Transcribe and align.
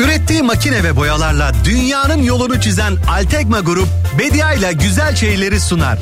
Ürettiği 0.00 0.42
makine 0.42 0.84
ve 0.84 0.96
boyalarla 0.96 1.52
dünyanın 1.64 2.22
yolunu 2.22 2.60
çizen 2.60 2.96
Altekma 3.10 3.60
Grup, 3.60 3.88
Bedia 4.18 4.52
ile 4.52 4.72
güzel 4.72 5.14
şeyleri 5.16 5.60
sunar. 5.60 5.98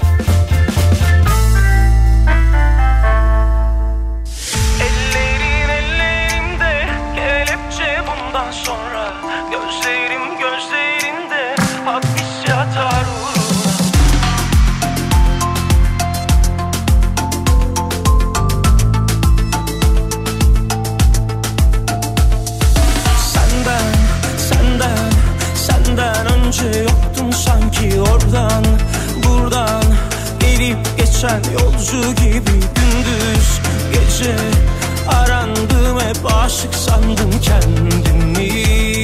Gibi 32.02 32.50
gündüz 32.50 33.60
gece. 33.92 34.36
Arandım 35.08 36.00
hep 36.00 36.32
aşık 36.34 36.74
sandım 36.74 37.30
kendimi 37.42 38.97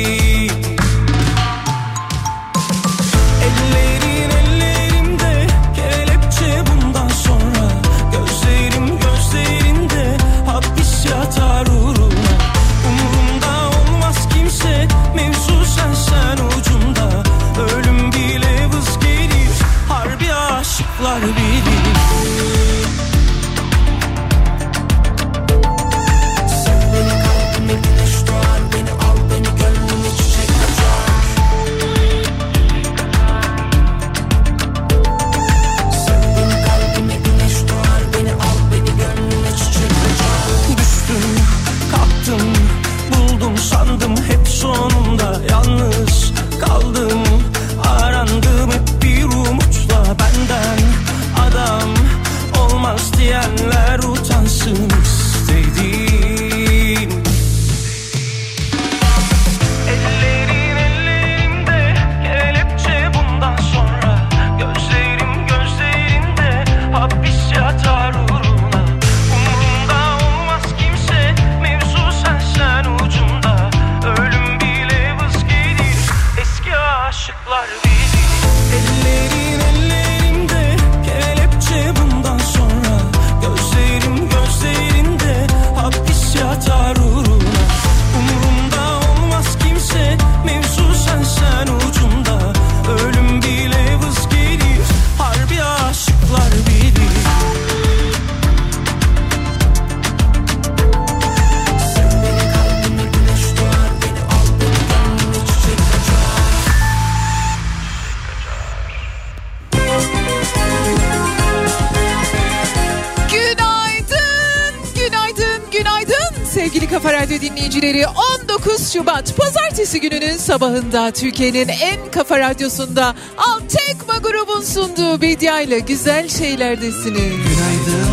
sabahında 120.45 121.11
Türkiye'nin 121.11 121.69
en 121.69 122.11
kafa 122.11 122.39
radyosunda 122.39 123.15
Altekma 123.37 124.15
grubun 124.17 124.61
sunduğu 124.61 125.23
Bedia 125.23 125.61
ile 125.61 125.79
güzel 125.79 126.29
şeylerdesiniz. 126.29 127.05
Günaydın, 127.15 128.09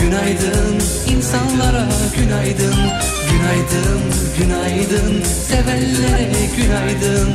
günaydın 0.00 0.80
insanlara 1.16 1.86
günaydın, 2.16 2.74
günaydın, 3.30 4.00
günaydın 4.38 5.22
sevenlere 5.48 6.46
günaydın. 6.56 7.30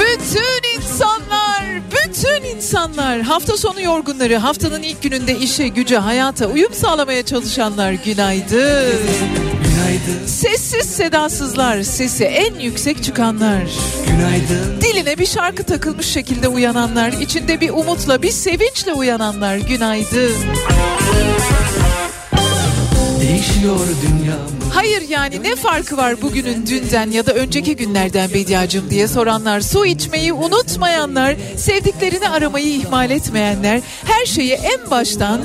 Bütün 0.00 0.80
insanlar, 0.80 1.64
bütün 1.90 2.56
insanlar, 2.56 3.20
hafta 3.20 3.56
sonu 3.56 3.80
yorgunları, 3.80 4.36
haftanın 4.36 4.82
ilk 4.82 5.02
gününde 5.02 5.38
işe, 5.38 5.68
güce, 5.68 5.98
hayata 5.98 6.46
uyum 6.46 6.74
sağlamaya 6.74 7.24
çalışanlar 7.24 7.92
günaydın. 7.92 9.55
Günaydın. 9.76 10.26
Sessiz 10.26 10.86
sedasızlar, 10.86 11.82
sesi 11.82 12.24
en 12.24 12.54
yüksek 12.54 13.02
çıkanlar. 13.02 13.62
Günaydın. 14.06 14.80
Diline 14.80 15.18
bir 15.18 15.26
şarkı 15.26 15.64
takılmış 15.64 16.06
şekilde 16.06 16.48
uyananlar, 16.48 17.12
içinde 17.12 17.60
bir 17.60 17.70
umutla, 17.70 18.22
bir 18.22 18.30
sevinçle 18.30 18.92
uyananlar. 18.92 19.56
Günaydın. 19.56 20.32
Değişiyor 23.36 23.78
dünya. 24.02 24.36
Hayır 24.74 25.08
yani 25.08 25.42
ne 25.42 25.56
farkı 25.56 25.96
var 25.96 26.22
bugünün 26.22 26.66
dünden 26.66 27.10
ya 27.10 27.26
da 27.26 27.32
önceki 27.32 27.76
günlerden 27.76 28.30
Bediacım 28.34 28.90
diye 28.90 29.08
soranlar, 29.08 29.60
su 29.60 29.86
içmeyi 29.86 30.32
unutmayanlar, 30.32 31.36
sevdiklerini 31.56 32.28
aramayı 32.28 32.66
ihmal 32.66 33.10
etmeyenler, 33.10 33.80
her 34.04 34.26
şeyi 34.26 34.52
en 34.52 34.90
baştan 34.90 35.40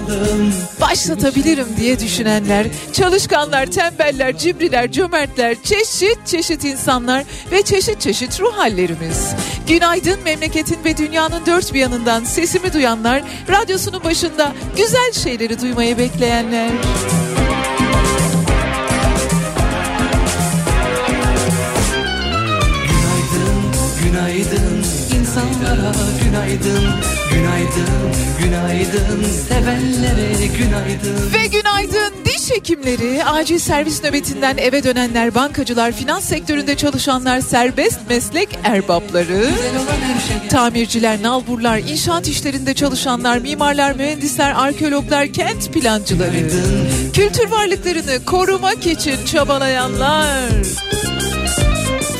başlatabilirim 0.81 1.67
diye 1.77 1.99
düşünenler, 1.99 2.67
çalışkanlar, 2.93 3.65
tembeller, 3.65 4.37
cibriler, 4.37 4.91
cömertler, 4.91 5.57
çeşit 5.63 6.17
çeşit 6.25 6.63
insanlar 6.63 7.23
ve 7.51 7.61
çeşit 7.61 8.01
çeşit 8.01 8.39
ruh 8.39 8.57
hallerimiz. 8.57 9.29
Günaydın 9.67 10.19
memleketin 10.23 10.83
ve 10.85 10.97
dünyanın 10.97 11.45
dört 11.45 11.73
bir 11.73 11.79
yanından 11.79 12.23
sesimi 12.23 12.73
duyanlar, 12.73 13.23
radyosunun 13.49 14.03
başında 14.03 14.51
güzel 14.77 15.11
şeyleri 15.13 15.61
duymayı 15.61 15.97
bekleyenler. 15.97 16.71
İnsanlara 25.31 25.91
günaydın 26.23 26.89
Günaydın, 27.31 27.87
günaydın. 28.43 29.23
Sevenlere 29.47 30.47
günaydın. 30.57 31.33
Ve 31.33 31.47
günaydın. 31.47 32.13
Diş 32.25 32.51
hekimleri, 32.51 33.23
acil 33.23 33.59
servis 33.59 34.03
nöbetinden 34.03 34.57
eve 34.57 34.83
dönenler, 34.83 35.35
bankacılar, 35.35 35.91
finans 35.91 36.23
sektöründe 36.23 36.75
çalışanlar, 36.75 37.39
serbest 37.41 37.99
meslek 38.09 38.49
erbapları, 38.63 39.49
tamirciler, 40.49 41.23
nalburlar, 41.23 41.77
inşaat 41.77 42.27
işlerinde 42.27 42.73
çalışanlar, 42.73 43.37
mimarlar, 43.37 43.95
mühendisler, 43.95 44.51
arkeologlar, 44.51 45.27
kent 45.27 45.73
plancıları, 45.73 46.49
kültür 47.13 47.51
varlıklarını 47.51 48.25
korumak 48.25 48.87
için 48.87 49.25
çabalayanlar. 49.25 50.51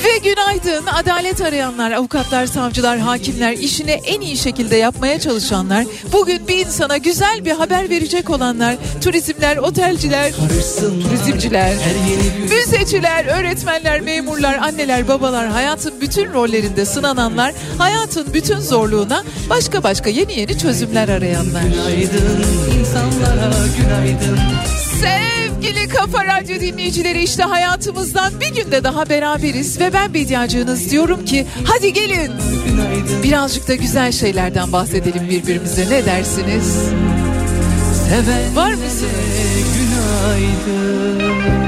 Ve 0.04 0.18
günaydın 0.18 0.86
adalet 0.86 1.42
arayanlar, 1.42 1.92
avukatlar, 1.92 2.46
savcılar, 2.46 3.00
hakimler, 3.00 3.54
işini 3.54 3.92
en 3.92 4.22
iyi 4.22 4.38
şekilde 4.38 4.76
yapmaya 4.76 5.20
çalışanlar, 5.20 5.86
bugün 6.14 6.48
bir 6.48 6.66
insana 6.66 6.98
güzel 6.98 7.46
bir 7.46 7.52
haber 7.52 7.90
verecek 7.90 8.30
olanlar, 8.30 8.76
turizmler, 9.04 9.58
otelciler, 9.58 10.32
turizmciler, 11.04 11.74
müzeciler, 12.50 13.26
öğretmenler, 13.26 14.02
memurlar, 14.02 14.58
anneler, 14.58 15.08
babalar, 15.08 15.48
hayatın 15.48 16.02
bütün 16.02 16.34
rollerinde 16.34 16.86
sınananlar, 16.86 17.54
hayatın 17.78 18.34
bütün 18.34 18.60
zorluğuna 18.60 19.24
başka 19.50 19.84
başka 19.84 20.10
yeni 20.10 20.40
yeni 20.40 20.58
çözümler 20.58 21.10
arayanlar. 21.10 21.62
Günaydın 21.62 22.46
insanlara 22.80 23.68
günaydın. 23.78 24.40
Sev 25.02 25.41
Sevgili 25.62 25.88
Kafa 25.88 26.26
Radyo 26.26 26.60
dinleyicileri 26.60 27.24
işte 27.24 27.44
hayatımızdan 27.44 28.34
bir 28.40 28.64
günde 28.64 28.84
daha 28.84 29.10
beraberiz 29.10 29.80
ve 29.80 29.94
ben 29.94 30.14
Bediacığınız 30.14 30.92
diyorum 30.92 31.26
ki 31.26 31.46
hadi 31.64 31.94
gelin 31.94 32.32
birazcık 33.24 33.68
da 33.68 33.76
güzel 33.76 34.12
şeylerden 34.12 34.72
bahsedelim 34.72 35.30
birbirimize 35.30 35.90
ne 35.90 36.06
dersiniz? 36.06 36.78
Var 38.56 38.74
mısınız? 38.74 39.04
günaydın 39.78 41.61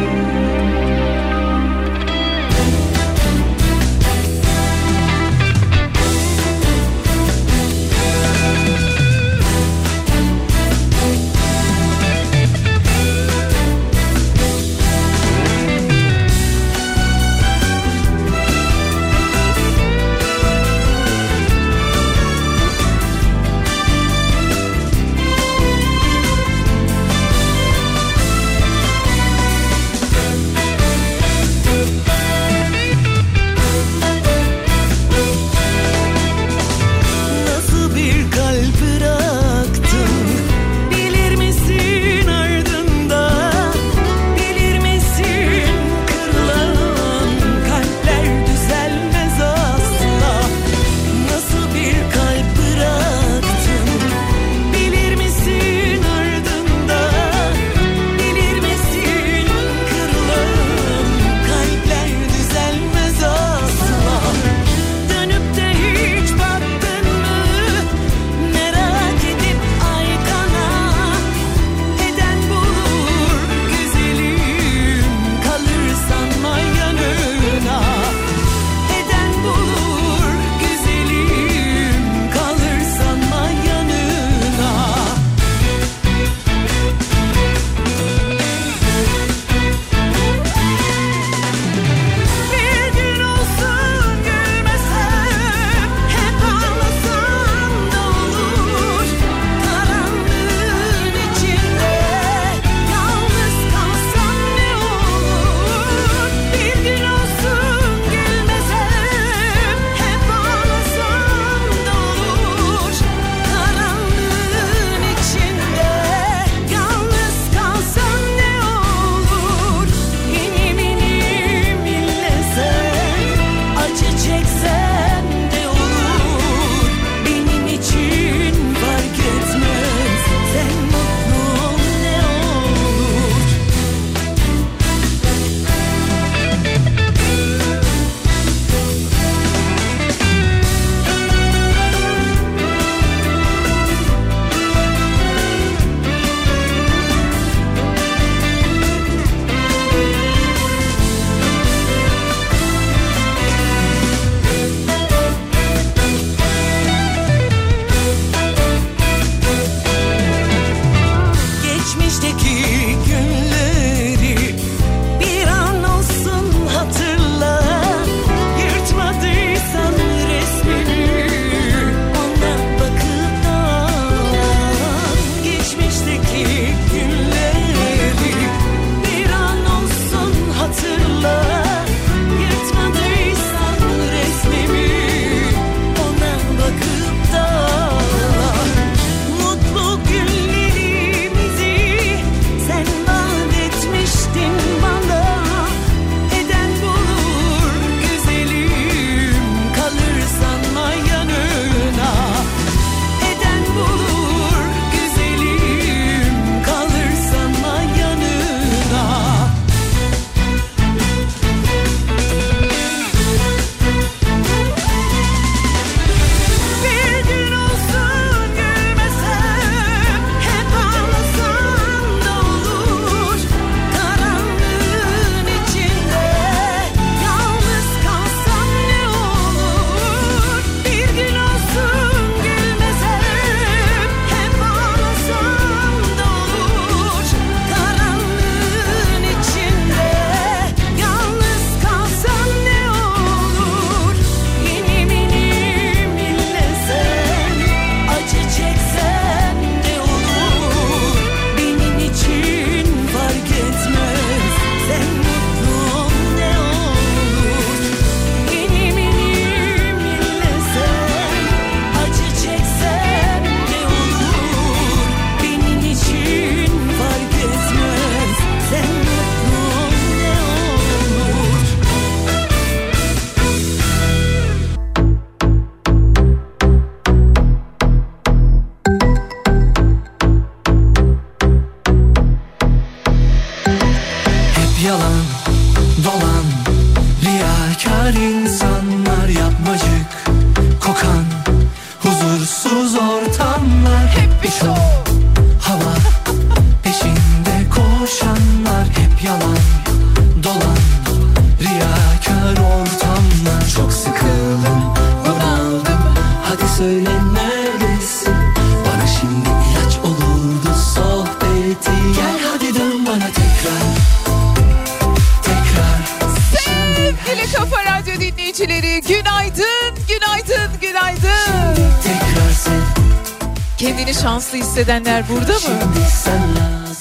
hissedenler 324.74 325.24
burada 325.30 325.54
mı? 325.54 325.94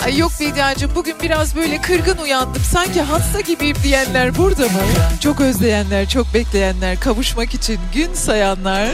Ay 0.05 0.19
yok 0.19 0.33
Bediacığım 0.41 0.91
bugün 0.95 1.17
biraz 1.23 1.57
böyle 1.57 1.81
kırgın 1.81 2.19
uyandım 2.19 2.63
sanki 2.73 3.01
hasta 3.01 3.41
gibiyim 3.41 3.77
diyenler 3.83 4.37
burada 4.39 4.63
mı? 4.63 4.81
Çok 5.21 5.41
özleyenler, 5.41 6.09
çok 6.09 6.35
bekleyenler, 6.35 7.01
kavuşmak 7.01 7.55
için 7.55 7.81
gün 7.95 8.15
sayanlar. 8.15 8.89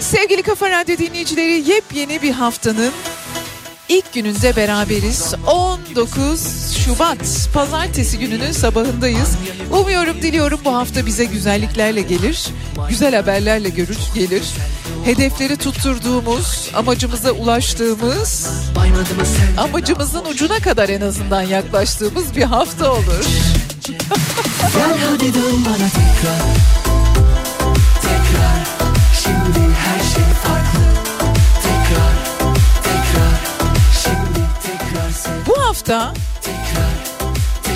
Sevgili 0.00 0.42
Kafa 0.42 0.70
Radyo 0.70 0.98
dinleyicileri 0.98 1.70
yepyeni 1.70 2.22
bir 2.22 2.30
haftanın 2.30 2.92
ilk 3.88 4.12
gününde 4.12 4.56
beraberiz. 4.56 5.34
19 5.46 6.72
Şubat 6.84 7.48
Pazartesi 7.54 8.18
gününün 8.18 8.52
sabahındayız. 8.52 9.36
Umuyorum 9.70 10.22
diliyorum 10.22 10.60
bu 10.64 10.74
hafta 10.74 11.06
bize 11.06 11.24
güzelliklerle 11.24 12.00
gelir. 12.00 12.46
Güzel 12.88 13.14
haberlerle 13.14 13.68
görür, 13.68 13.98
gelir. 14.14 14.42
Hedefleri 15.04 15.56
tutturduğumuz, 15.56 16.70
amacımıza 16.74 17.30
ulaştığımız, 17.30 18.50
amacımızın 19.58 20.24
ucuna 20.24 20.58
kadar 20.58 20.88
en 20.88 21.00
azından 21.00 21.42
yaklaştığımız 21.42 22.36
bir 22.36 22.42
hafta 22.42 22.92
olur. 22.92 23.26
Gel 24.74 24.98
hadi 25.10 25.34
dön 25.34 25.64
bana 25.66 25.88
tekrar. 25.88 26.42
Tekrar. 28.02 28.66
Şimdi 29.22 29.74
her 29.74 29.98
şey 29.98 30.24
farklı. 30.42 30.80
Tekrar. 31.62 32.14
Tekrar. 32.82 33.38
Şimdi 34.02 34.40
tekrar 34.62 35.46
Bu 35.46 35.66
hafta 35.66 36.14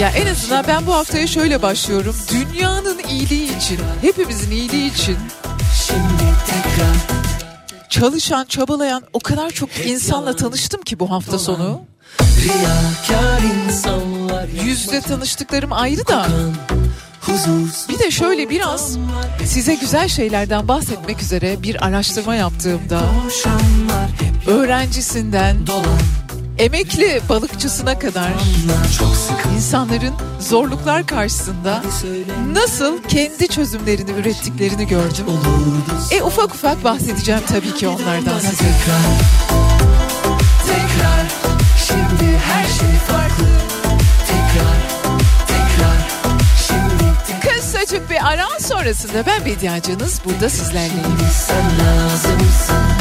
ya 0.01 0.09
en 0.09 0.27
azından 0.27 0.65
ben 0.69 0.87
bu 0.87 0.95
haftaya 0.95 1.27
şöyle 1.27 1.63
başlıyorum. 1.63 2.17
Dünyanın 2.31 2.99
iyiliği 3.09 3.57
için, 3.57 3.79
hepimizin 4.01 4.51
iyiliği 4.51 4.93
için 4.93 5.17
çalışan, 8.01 8.45
çabalayan 8.45 9.03
o 9.13 9.21
kadar 9.21 9.51
çok 9.51 9.87
insanla 9.87 10.37
tanıştım 10.37 10.83
ki 10.83 10.99
bu 10.99 11.11
hafta 11.11 11.39
sonu. 11.39 11.81
Yüzde 14.65 15.01
tanıştıklarım 15.01 15.73
ayrı 15.73 16.07
da. 16.07 16.27
Bir 17.89 17.99
de 17.99 18.11
şöyle 18.11 18.51
biraz 18.51 18.99
size 19.45 19.75
güzel 19.75 20.09
şeylerden 20.09 20.69
bahsetmek 20.69 21.23
üzere 21.23 21.63
bir 21.63 21.87
araştırma 21.87 22.35
yaptığımda 22.35 23.01
öğrencisinden 24.47 25.57
emekli 26.59 27.21
balıkçısına 27.29 27.99
kadar 27.99 28.31
insanların 29.57 30.15
zorluklar 30.41 31.07
karşısında 31.07 31.83
nasıl 32.53 33.03
kendi 33.03 33.49
çözümlerini 33.49 34.11
ürettiklerini 34.11 34.87
gördüm. 34.87 35.27
E 36.11 36.23
ufak 36.23 36.55
ufak 36.55 36.85
bahsedeceğim 36.85 37.41
tabii 37.49 37.75
ki 37.75 37.89
onlardan 37.89 38.39
size. 38.39 38.57
tekrar 38.57 39.03
Tekrar 40.67 41.27
Şimdi 41.87 42.39
her 42.39 42.65
şey 42.65 42.99
farklı 43.09 43.47
Tekrar 44.27 44.97
Kısacık 47.55 48.11
bir 48.11 48.27
ara 48.27 48.61
sonrasında 48.61 49.27
ben 49.27 49.45
Bediacınız 49.45 50.21
burada 50.25 50.49
sizlerleyim. 50.51 51.19
Sen 51.33 51.65
lazımsın 51.87 52.96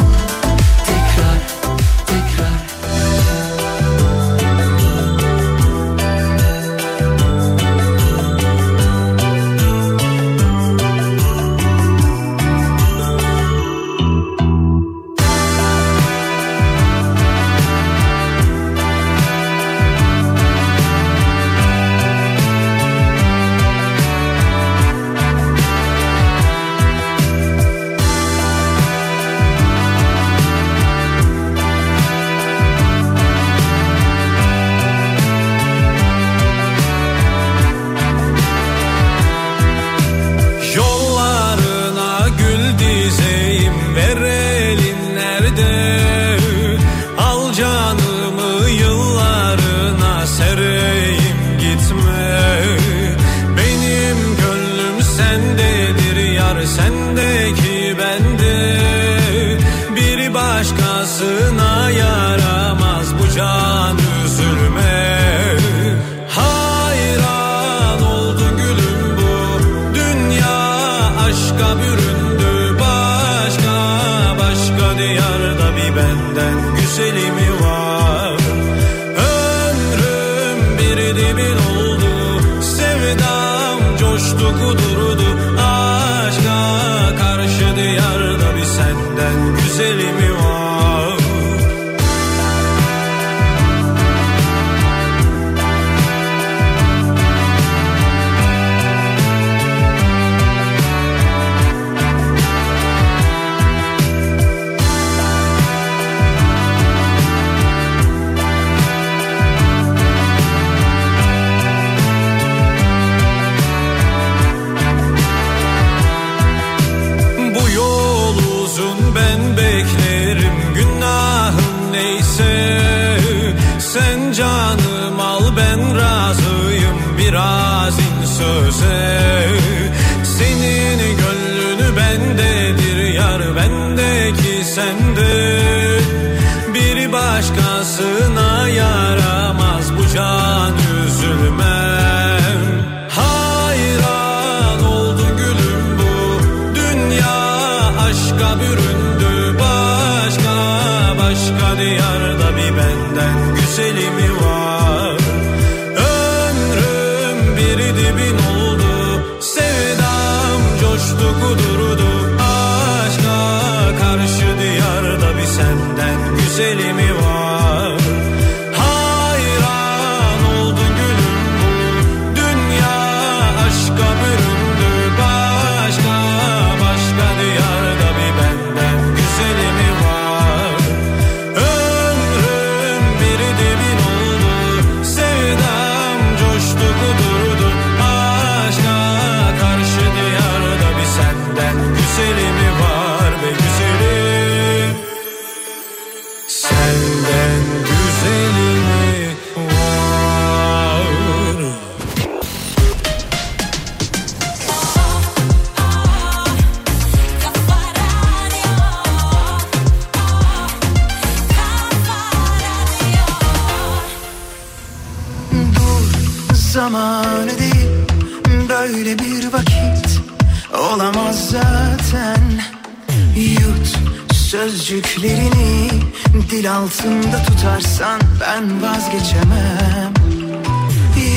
tutarsan 227.65 228.21
ben 228.41 228.81
vazgeçemem. 228.81 230.13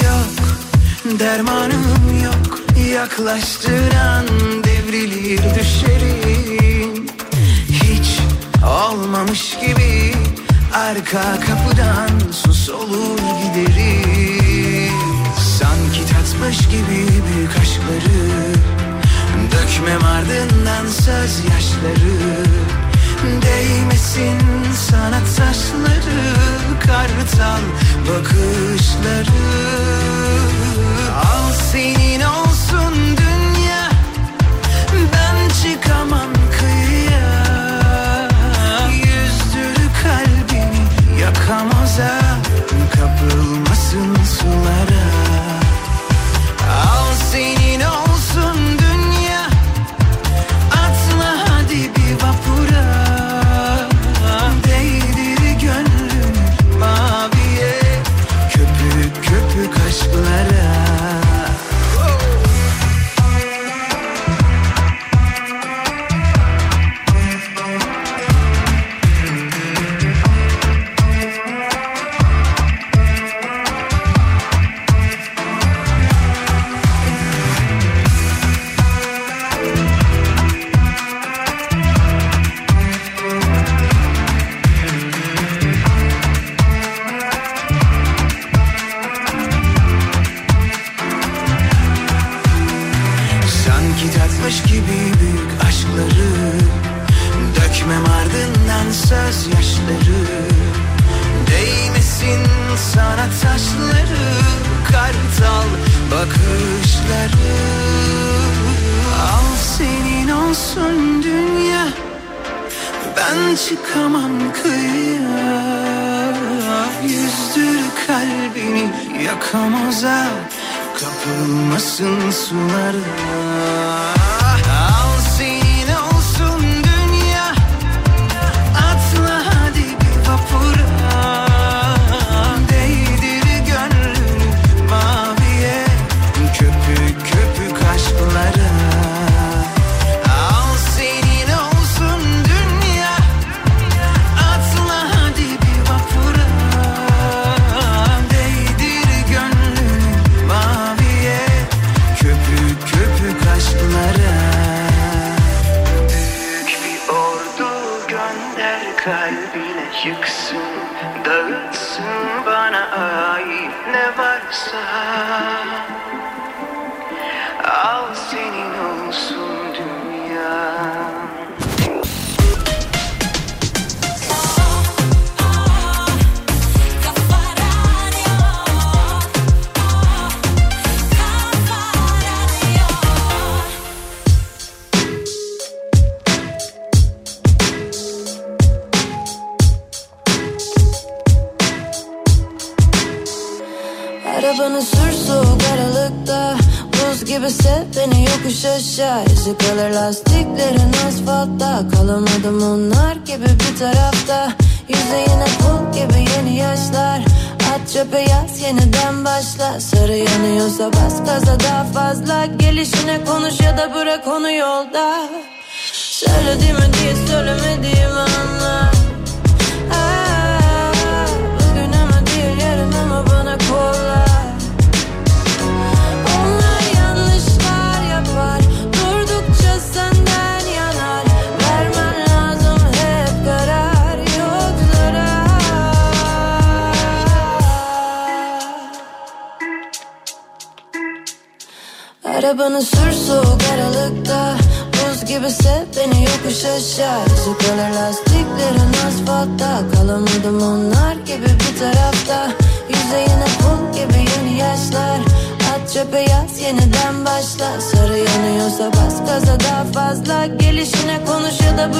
Yok 0.04 0.48
dermanım 1.20 2.22
yok. 2.24 2.60
Yaklaştığın 2.92 3.90
an 3.96 4.26
devrilir 4.64 5.40
düşerim 5.54 7.06
Hiç 7.68 8.18
olmamış 8.66 9.56
gibi 9.60 10.14
Arka 10.74 11.40
kapıdan 11.40 12.30
sus 12.32 12.68
olur 12.68 13.18
giderim. 13.18 14.92
Sanki 15.58 16.12
tatmış 16.12 16.58
gibi 16.68 17.06
büyük 17.34 17.56
aşkları 17.60 18.54
Dökmem 19.52 20.04
ardından 20.04 20.86
söz 20.86 21.44
yaşları. 21.44 22.87
Değmesin 23.24 24.38
sana 24.90 25.20
taşları 25.36 26.20
Kartal 26.80 27.60
bakışları. 28.08 29.48
Al 31.14 31.52
senin 31.72 32.20
olsun 32.20 32.94
dünya 33.16 33.90
Ben 35.12 35.48
çıkamam 35.48 36.32
kıyı 36.58 36.87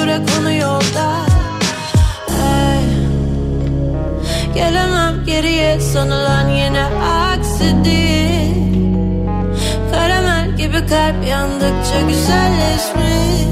bırak 0.09 0.21
onu 0.39 0.51
yolda 0.53 1.09
Hey. 2.27 2.83
Gelemem 4.53 5.25
geriye 5.25 5.79
sanılan 5.79 6.49
yine 6.49 6.83
aksi 6.85 7.85
değil. 7.85 8.87
Karamel 9.91 10.57
gibi 10.57 10.87
kalp 10.87 11.27
yandıkça 11.27 12.01
güzelleşmiş. 12.07 13.49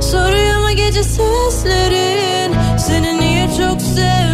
Soruyor 0.00 0.58
mu 0.60 0.70
gece 0.76 1.02
seslerin 1.02 2.54
Seni 2.78 3.20
niye 3.20 3.46
çok 3.46 3.82
sevmedim 3.82 4.29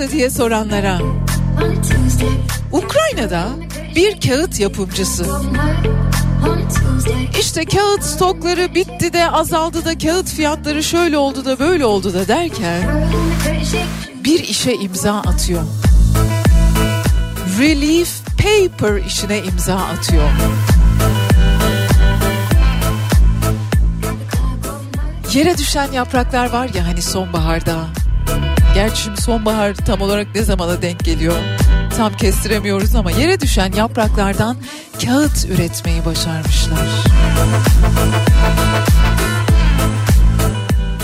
hayatta 0.00 0.12
diye 0.12 0.30
soranlara. 0.30 0.98
Ukrayna'da 2.72 3.48
bir 3.96 4.20
kağıt 4.20 4.60
yapımcısı. 4.60 5.26
İşte 7.40 7.64
kağıt 7.64 8.04
stokları 8.04 8.74
bitti 8.74 9.12
de 9.12 9.30
azaldı 9.30 9.84
da 9.84 9.98
kağıt 9.98 10.28
fiyatları 10.28 10.82
şöyle 10.82 11.18
oldu 11.18 11.44
da 11.44 11.58
böyle 11.58 11.84
oldu 11.84 12.14
da 12.14 12.28
derken 12.28 13.08
bir 14.24 14.40
işe 14.40 14.74
imza 14.74 15.14
atıyor. 15.14 15.62
Relief 17.58 18.10
Paper 18.38 19.04
işine 19.04 19.38
imza 19.38 19.76
atıyor. 19.76 20.30
Yere 25.34 25.58
düşen 25.58 25.92
yapraklar 25.92 26.52
var 26.52 26.70
ya 26.74 26.86
hani 26.86 27.02
sonbaharda. 27.02 27.99
Gerçi 28.80 29.02
şimdi 29.02 29.20
sonbahar 29.20 29.74
tam 29.74 30.00
olarak 30.00 30.26
ne 30.34 30.42
zamana 30.42 30.82
denk 30.82 31.04
geliyor? 31.04 31.34
Tam 31.96 32.12
kestiremiyoruz 32.12 32.94
ama 32.94 33.10
yere 33.10 33.40
düşen 33.40 33.72
yapraklardan 33.72 34.56
kağıt 35.04 35.44
üretmeyi 35.44 36.04
başarmışlar. 36.04 36.88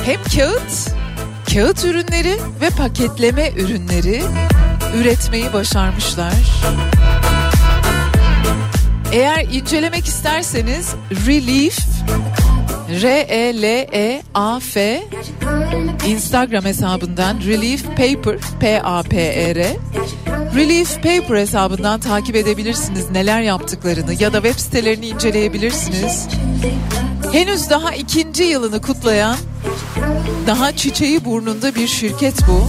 Hem 0.04 0.22
kağıt, 0.36 0.94
kağıt 1.54 1.84
ürünleri 1.84 2.36
ve 2.60 2.70
paketleme 2.70 3.50
ürünleri 3.56 4.22
üretmeyi 4.96 5.52
başarmışlar. 5.52 6.34
Eğer 9.12 9.44
incelemek 9.44 10.06
isterseniz 10.06 10.94
Relief 11.26 11.78
R 13.02 13.08
E 13.28 13.62
L 13.62 13.64
E 13.92 14.22
A 14.34 14.60
F 14.60 15.02
Instagram 16.06 16.64
hesabından 16.64 17.40
Relief 17.46 17.84
Paper 17.84 18.38
P 18.60 18.82
A 18.82 19.02
P 19.02 19.16
E 19.16 19.54
R 19.54 19.76
Relief 20.54 20.94
Paper 20.96 21.36
hesabından 21.36 22.00
takip 22.00 22.36
edebilirsiniz 22.36 23.10
neler 23.10 23.40
yaptıklarını 23.40 24.22
ya 24.22 24.32
da 24.32 24.42
web 24.42 24.58
sitelerini 24.60 25.06
inceleyebilirsiniz. 25.06 26.28
Henüz 27.32 27.70
daha 27.70 27.92
ikinci 27.92 28.42
yılını 28.42 28.82
kutlayan 28.82 29.36
daha 30.46 30.76
çiçeği 30.76 31.24
burnunda 31.24 31.74
bir 31.74 31.88
şirket 31.88 32.34
bu. 32.48 32.66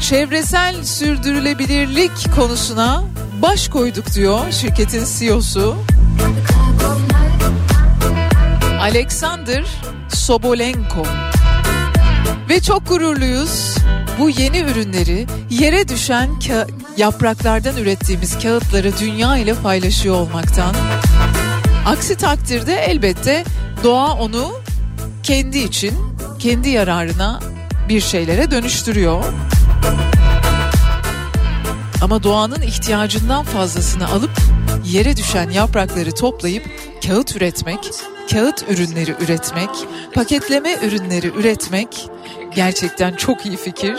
Çevresel 0.00 0.84
sürdürülebilirlik 0.84 2.34
konusuna 2.36 3.04
baş 3.42 3.68
koyduk 3.68 4.14
diyor 4.14 4.40
şirketin 4.50 5.04
CEO'su. 5.18 5.76
Alexander 8.80 9.64
Sobolenko. 10.08 11.02
Ve 12.48 12.60
çok 12.60 12.88
gururluyuz. 12.88 13.74
Bu 14.18 14.30
yeni 14.30 14.58
ürünleri 14.58 15.26
yere 15.50 15.88
düşen 15.88 16.28
ka- 16.40 16.68
yapraklardan 16.96 17.76
ürettiğimiz 17.76 18.38
kağıtları 18.38 18.98
dünya 18.98 19.36
ile 19.36 19.54
paylaşıyor 19.54 20.14
olmaktan. 20.14 20.74
Aksi 21.86 22.16
takdirde 22.16 22.74
elbette 22.76 23.44
doğa 23.84 24.12
onu 24.12 24.52
kendi 25.22 25.58
için, 25.58 25.94
kendi 26.38 26.68
yararına 26.68 27.40
bir 27.88 28.00
şeylere 28.00 28.50
dönüştürüyor. 28.50 29.24
Ama 32.02 32.22
doğanın 32.22 32.62
ihtiyacından 32.62 33.44
fazlasını 33.44 34.08
alıp 34.08 34.30
yere 34.84 35.16
düşen 35.16 35.50
yaprakları 35.50 36.14
toplayıp 36.14 36.64
kağıt 37.06 37.36
üretmek, 37.36 37.78
kağıt 38.30 38.64
ürünleri 38.70 39.14
üretmek, 39.20 39.70
paketleme 40.14 40.76
ürünleri 40.82 41.26
üretmek 41.26 42.08
gerçekten 42.54 43.14
çok 43.14 43.46
iyi 43.46 43.56
fikir. 43.56 43.96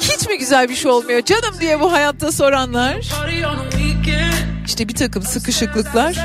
Hiç 0.00 0.28
mi 0.28 0.38
güzel 0.38 0.68
bir 0.68 0.74
şey 0.74 0.90
olmuyor 0.90 1.22
canım 1.22 1.54
diye 1.60 1.80
bu 1.80 1.92
hayatta 1.92 2.32
soranlar. 2.32 3.08
İşte 4.66 4.88
bir 4.88 4.94
takım 4.94 5.22
sıkışıklıklar 5.22 6.14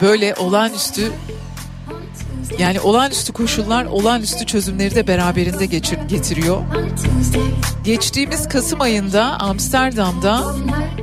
böyle 0.00 0.34
olağanüstü 0.34 1.12
yani 2.58 2.80
olağanüstü 2.80 3.32
koşullar 3.32 3.84
olağanüstü 3.84 4.46
çözümleri 4.46 4.94
de 4.94 5.06
beraberinde 5.06 5.66
geçir, 5.66 5.98
getiriyor. 6.08 6.62
Geçtiğimiz 7.84 8.48
Kasım 8.48 8.80
ayında 8.80 9.24
Amsterdam'da 9.24 10.54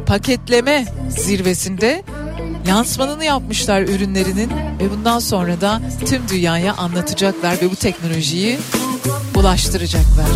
paketleme 0.06 0.86
zirvesinde 1.10 2.04
lansmanını 2.68 3.26
yapmışlar 3.26 3.82
ürünlerinin 3.82 4.50
ve 4.80 4.92
bundan 4.92 5.20
sonra 5.20 5.62
da 5.62 5.82
tüm 6.06 6.30
dünyaya 6.30 6.74
anlatacaklar 6.74 7.62
ve 7.62 7.72
bu 7.72 7.76
teknolojiyi 7.76 8.58
ulaştıracaklar. 9.36 10.30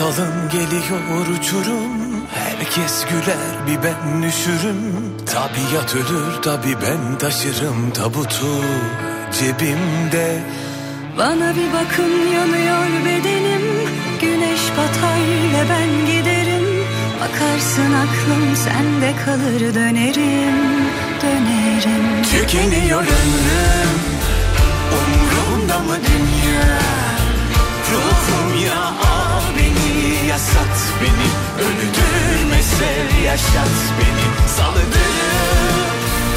Alın 0.00 0.48
geliyor 0.52 1.26
uçurum. 1.38 1.92
Herkes 2.34 3.04
güler 3.04 3.66
bir 3.66 3.82
ben 3.82 4.22
düşürüm 4.22 4.94
Tabiat 5.26 5.94
ölür 5.94 6.42
tabi 6.42 6.76
ben 6.82 7.18
taşırım 7.18 7.90
tabutu 7.90 8.46
cebimde. 9.32 10.42
Bana 11.18 11.54
bir 11.56 11.72
bakın 11.72 12.32
yanıyor 12.34 13.04
bedenim. 13.04 13.62
Güneş 14.20 14.60
batar 14.70 15.20
ve 15.54 15.70
ben 15.70 16.06
giderim. 16.06 16.84
Bakarsın 17.20 17.92
aklım 17.92 18.56
sende 18.56 19.12
kalır 19.24 19.74
dönerim. 19.74 20.54
Dönerim. 21.22 22.22
Tükeniyor 22.22 23.00
ömrüm. 23.00 23.90
Umrumda 24.98 25.78
mı 25.78 25.96
dünya? 26.06 26.78
Ruhum 27.92 28.64
ya 28.66 29.03
Yasat 30.34 30.78
beni 31.00 31.28
Öldürme 31.66 32.62
sev 32.62 33.24
yaşat 33.24 33.76
beni. 33.98 34.48
Salıdır 34.56 35.14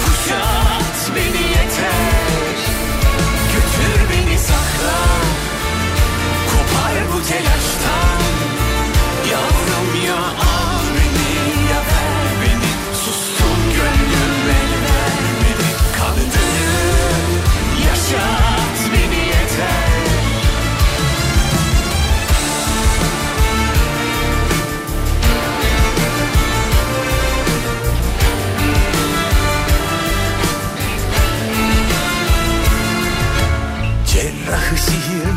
Kuşat 0.05 1.15
beni 1.15 1.43
yeter. 1.47 2.57
Götür 3.53 4.09
beni 4.11 4.39
sakla 4.39 4.99
Kopar 6.51 7.13
bu 7.13 7.27
telaştan 7.27 8.16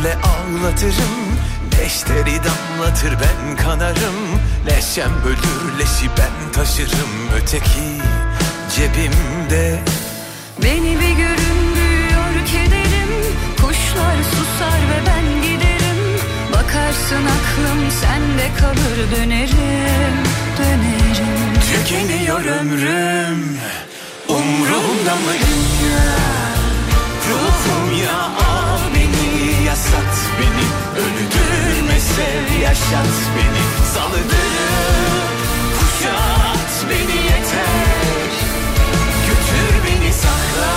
sihirle 0.01 0.15
ağlatırım. 0.15 1.41
Leşleri 1.79 2.39
damlatır 2.45 3.13
ben 3.13 3.57
kanarım. 3.57 4.15
Leşem 4.67 5.11
bölür 5.25 5.79
leşi 5.79 6.11
ben 6.19 6.53
taşırım. 6.53 7.11
Öteki 7.37 8.03
cebimde. 8.77 9.79
Beni 10.63 11.01
bir 11.01 11.17
görün 11.17 11.75
büyüyor 11.75 12.47
kederim. 12.47 13.11
Kuşlar 13.57 14.17
susar 14.31 14.81
ve 14.91 15.07
ben 15.07 15.43
giderim. 15.43 16.21
Bakarsın 16.53 17.25
aklım 17.27 17.91
sende 18.01 18.49
kalır 18.61 19.11
dönerim. 19.17 20.17
Dönerim. 20.59 21.61
Tükeniyor 21.73 22.45
ömrüm. 22.45 23.59
Umrumda 24.29 25.15
mı 25.15 25.33
dünya 25.33 26.21
Ruhum 27.31 28.03
ya 28.05 28.50
beni. 30.41 30.67
Öldürme 31.05 32.01
sev 32.01 32.61
yaşat 32.63 33.15
beni. 33.37 33.63
Salıdır 33.95 34.51
Kuşat 35.79 36.91
beni 36.91 37.19
yeter. 37.23 38.31
Götür 39.27 39.73
beni 39.87 40.13
sakla. 40.13 40.75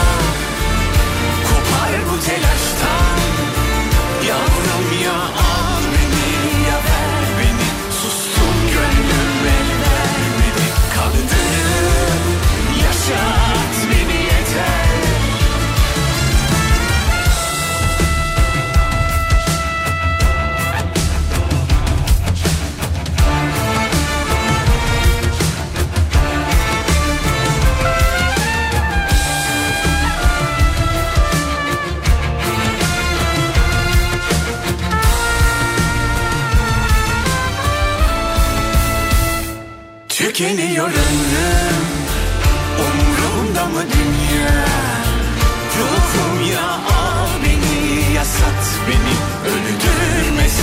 Kopar 1.47 1.93
bu 2.09 2.25
telaştan. 2.25 3.19
Yavrum 4.27 4.82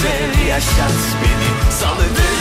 sev 0.02 0.46
yaşat 0.48 1.00
beni 1.22 1.72
Salıdır 1.72 2.40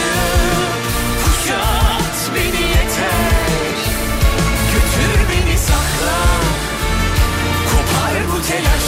Kuşat 1.23 2.35
beni 2.35 2.67
yeter. 2.67 3.77
Götür 4.73 5.19
beni 5.29 5.57
sakla 5.57 6.19
Kopar 7.69 8.27
bu 8.31 8.41
telaştan 8.47 8.78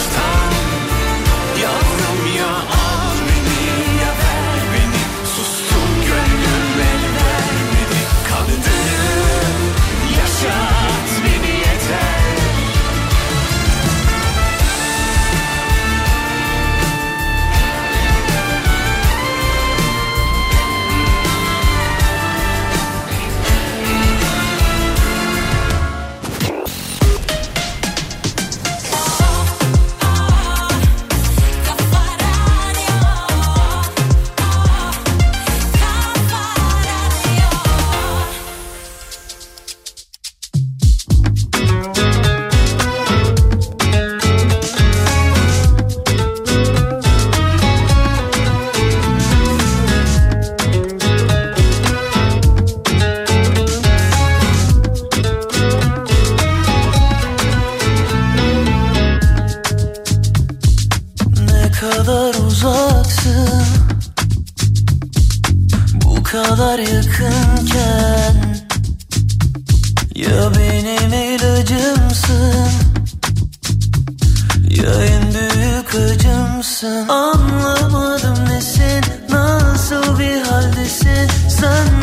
Anlamadım 77.51 78.45
nesin? 78.49 79.01
Nasıl 79.29 80.19
bir 80.19 80.41
haldesin? 80.41 81.29
Senden 81.49 82.00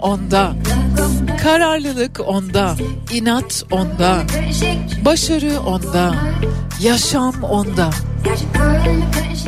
onda. 0.00 0.52
Kararlılık 1.42 2.20
onda. 2.26 2.76
inat 3.12 3.64
onda. 3.70 4.22
Başarı 5.04 5.60
onda. 5.60 6.14
Yaşam 6.80 7.42
onda. 7.42 7.90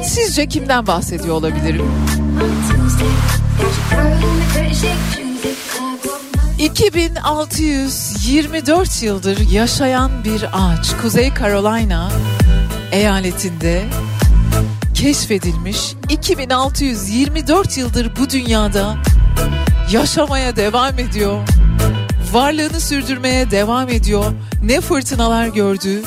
Sizce 0.02 0.46
kimden 0.46 0.86
bahsediyor 0.86 1.34
olabilirim? 1.34 1.84
2624 6.58 9.02
yıldır 9.02 9.50
yaşayan 9.50 10.24
bir 10.24 10.44
ağaç 10.52 10.96
Kuzey 11.02 11.32
Carolina 11.40 12.10
eyaletinde 12.92 13.84
keşfedilmiş 14.94 15.78
2624 16.08 17.78
yıldır 17.78 18.16
bu 18.16 18.30
dünyada 18.30 18.96
yaşamaya 19.90 20.56
devam 20.56 20.98
ediyor. 20.98 21.48
Varlığını 22.32 22.80
sürdürmeye 22.80 23.50
devam 23.50 23.88
ediyor. 23.88 24.24
Ne 24.62 24.80
fırtınalar 24.80 25.46
gördü, 25.46 26.02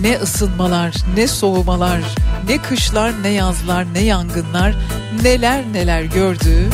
ne 0.00 0.16
ısınmalar, 0.16 0.94
ne 1.16 1.26
soğumalar, 1.26 2.00
ne 2.48 2.58
kışlar, 2.58 3.22
ne 3.22 3.28
yazlar, 3.28 3.94
ne 3.94 4.00
yangınlar, 4.00 4.74
neler 5.22 5.62
neler 5.72 6.02
gördü. 6.02 6.70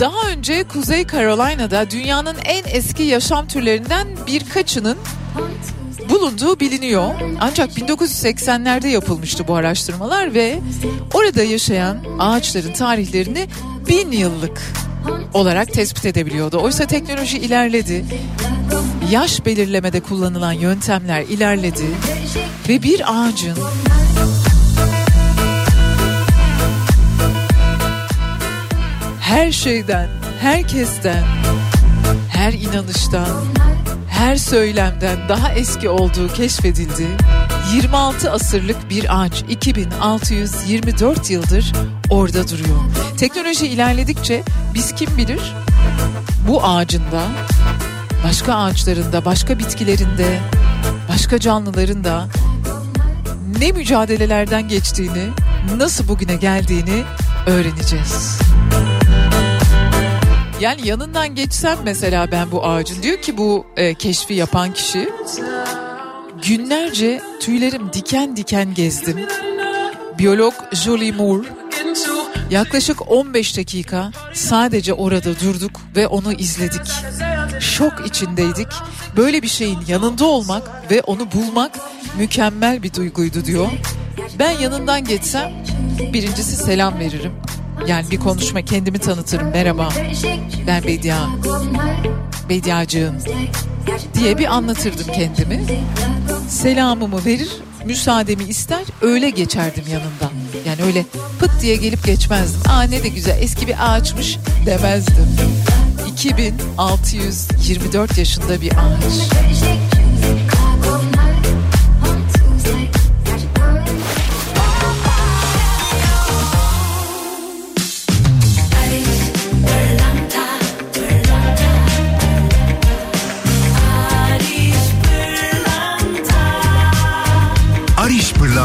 Daha 0.00 0.30
önce 0.30 0.64
Kuzey 0.64 1.06
Carolina'da 1.06 1.90
dünyanın 1.90 2.36
en 2.44 2.64
eski 2.66 3.02
yaşam 3.02 3.46
türlerinden 3.48 4.08
birkaçının 4.26 4.98
bulunduğu 6.08 6.60
biliniyor. 6.60 7.14
Ancak 7.40 7.78
1980'lerde 7.78 8.88
yapılmıştı 8.88 9.48
bu 9.48 9.54
araştırmalar 9.54 10.34
ve 10.34 10.58
orada 11.14 11.42
yaşayan 11.42 11.98
ağaçların 12.18 12.72
tarihlerini 12.72 13.46
bin 13.88 14.12
yıllık 14.12 14.62
olarak 15.34 15.72
tespit 15.72 16.06
edebiliyordu. 16.06 16.58
Oysa 16.62 16.86
teknoloji 16.86 17.38
ilerledi. 17.38 18.04
Yaş 19.10 19.46
belirlemede 19.46 20.00
kullanılan 20.00 20.52
yöntemler 20.52 21.22
ilerledi 21.22 21.84
ve 22.68 22.82
bir 22.82 23.02
ağacın 23.06 23.56
her 29.32 29.52
şeyden, 29.52 30.08
herkesten, 30.40 31.24
her 32.28 32.52
inanıştan, 32.52 33.44
her 34.12 34.36
söylemden 34.36 35.28
daha 35.28 35.52
eski 35.52 35.88
olduğu 35.88 36.28
keşfedildi. 36.28 37.06
26 37.74 38.30
asırlık 38.30 38.90
bir 38.90 39.22
ağaç 39.22 39.44
2624 39.48 41.30
yıldır 41.30 41.72
orada 42.10 42.48
duruyor. 42.48 42.78
Teknoloji 43.16 43.66
ilerledikçe 43.66 44.42
biz 44.74 44.94
kim 44.94 45.16
bilir 45.16 45.54
bu 46.48 46.64
ağacında, 46.64 47.22
başka 48.24 48.54
ağaçlarında, 48.54 49.24
başka 49.24 49.58
bitkilerinde, 49.58 50.40
başka 51.08 51.38
canlıların 51.40 52.04
da 52.04 52.26
ne 53.58 53.72
mücadelelerden 53.72 54.68
geçtiğini, 54.68 55.28
nasıl 55.76 56.08
bugüne 56.08 56.36
geldiğini 56.36 57.02
öğreneceğiz. 57.46 58.38
Yani 60.62 60.88
yanından 60.88 61.34
geçsem 61.34 61.78
mesela 61.84 62.32
ben 62.32 62.50
bu 62.50 62.66
ağacın 62.66 63.02
diyor 63.02 63.18
ki 63.18 63.38
bu 63.38 63.66
e, 63.76 63.94
keşfi 63.94 64.34
yapan 64.34 64.72
kişi 64.72 65.08
günlerce 66.48 67.22
tüylerim 67.40 67.92
diken 67.92 68.36
diken 68.36 68.74
gezdim. 68.74 69.26
Biyolog 70.18 70.54
Julie 70.72 71.12
Moore 71.12 71.48
yaklaşık 72.50 73.10
15 73.10 73.56
dakika 73.56 74.10
sadece 74.34 74.92
orada 74.92 75.40
durduk 75.40 75.80
ve 75.96 76.06
onu 76.06 76.32
izledik. 76.32 76.92
Şok 77.60 78.06
içindeydik. 78.06 78.68
Böyle 79.16 79.42
bir 79.42 79.48
şeyin 79.48 79.78
yanında 79.88 80.24
olmak 80.24 80.90
ve 80.90 81.02
onu 81.02 81.32
bulmak 81.32 81.78
mükemmel 82.18 82.82
bir 82.82 82.94
duyguydu 82.94 83.44
diyor. 83.44 83.68
Ben 84.38 84.50
yanından 84.50 85.04
geçsem 85.04 85.52
birincisi 86.12 86.56
selam 86.56 86.98
veririm. 86.98 87.32
Yani 87.86 88.10
bir 88.10 88.16
konuşma 88.18 88.62
kendimi 88.62 88.98
tanıtırım. 88.98 89.50
Merhaba 89.50 89.88
ben 90.66 90.84
Bedia. 90.84 91.26
Bediacığım 92.48 93.14
diye 94.14 94.38
bir 94.38 94.46
anlatırdım 94.54 95.06
kendimi. 95.14 95.64
Selamımı 96.48 97.24
verir, 97.24 97.48
müsaademi 97.84 98.44
ister, 98.44 98.82
öyle 99.02 99.30
geçerdim 99.30 99.84
yanından. 99.92 100.30
Yani 100.66 100.82
öyle 100.82 101.04
pıt 101.40 101.50
diye 101.60 101.76
gelip 101.76 102.04
geçmezdim. 102.06 102.60
Aa 102.70 102.82
ne 102.82 103.02
de 103.02 103.08
güzel 103.08 103.42
eski 103.42 103.66
bir 103.66 103.74
ağaçmış 103.78 104.38
demezdim. 104.66 105.26
2624 106.12 108.18
yaşında 108.18 108.60
bir 108.60 108.72
ağaç. 108.72 109.12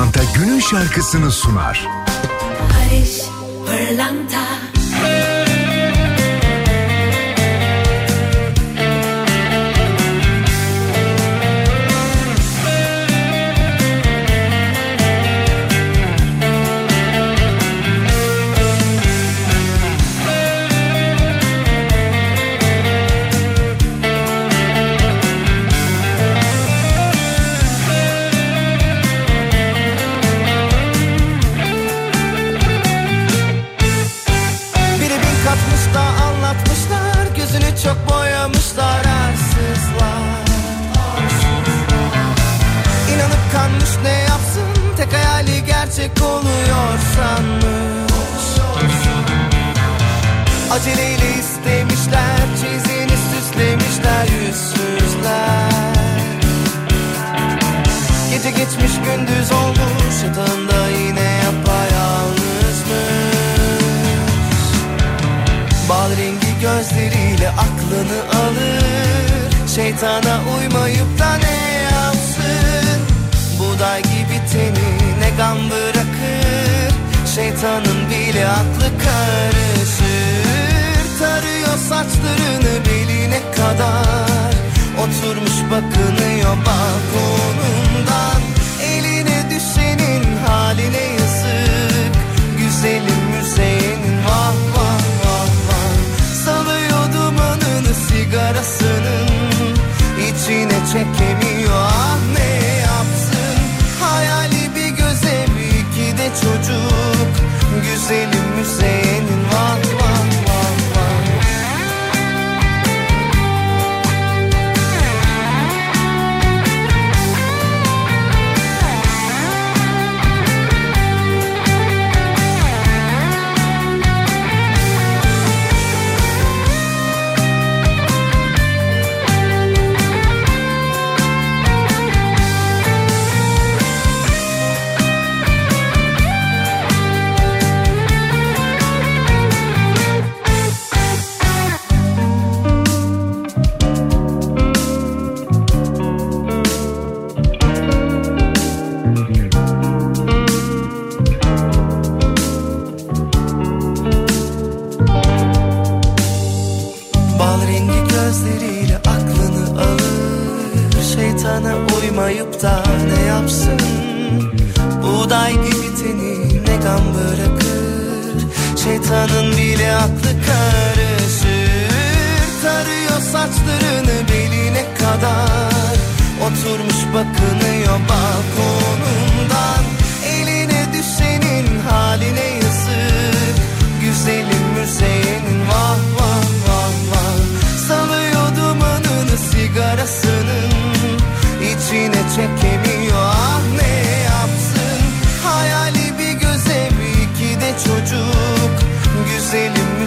Pırlanta 0.07 0.39
günün 0.39 0.59
şarkısını 0.59 1.31
sunar. 1.31 1.87
Barış 2.69 3.21
Pırlanta 3.65 4.41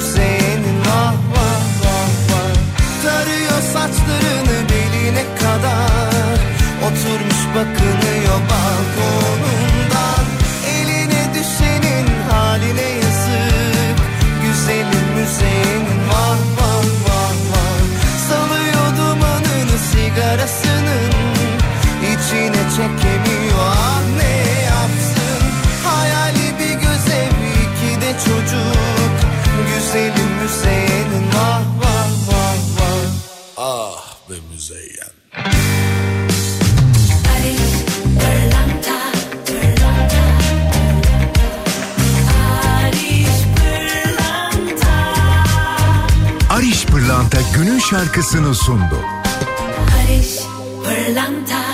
Hüseyin'in 0.01 0.81
ah 0.89 1.15
vah 1.33 1.63
vah 1.83 2.11
vah. 2.31 2.55
Tarıyor 3.03 3.63
saçlarını 3.73 4.59
beline 4.71 5.25
kadar. 5.39 6.39
Oturmuş 6.87 7.41
bakınıyor 7.55 8.41
balkon 8.51 9.30
şarkısını 47.91 48.55
sundu. 48.55 48.99
Barış 49.79 50.39
Pırlanta 50.85 51.70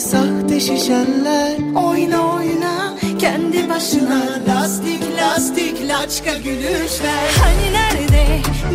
sahte 0.00 0.60
şişeller 0.60 1.56
Oyna 1.74 2.34
oyna. 2.34 2.94
Kendi 3.18 3.68
başına 3.68 4.22
Lastik 4.48 5.02
lastik 5.16 5.88
laçka 5.88 6.34
gülüşler. 6.36 7.30
Hani 7.42 7.72
nerede? 7.72 8.26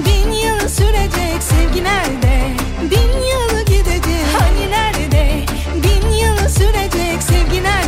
Bin 0.05 0.31
yıl 0.31 0.69
sürecek 0.69 1.43
sevgi 1.43 1.83
nerede? 1.83 2.39
Bin 2.81 3.11
yıl 3.29 3.65
gidecek. 3.65 4.25
Hani 4.39 4.71
nerede? 4.71 5.45
Bin 5.83 6.09
yıl 6.09 6.49
sürecek 6.49 7.23
sevgi 7.23 7.63
nerede? 7.63 7.84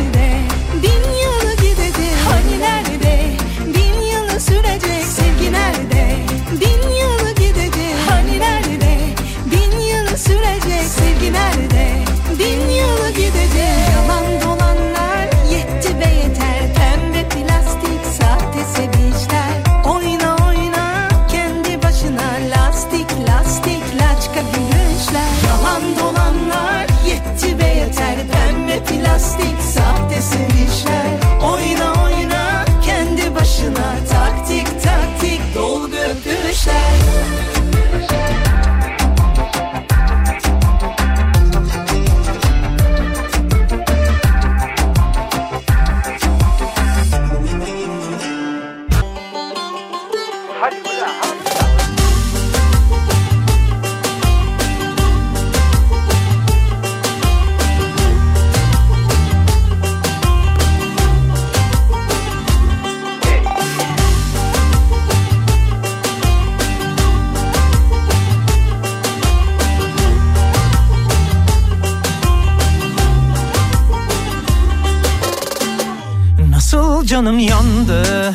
Canım 77.18 77.38
yandı. 77.38 78.34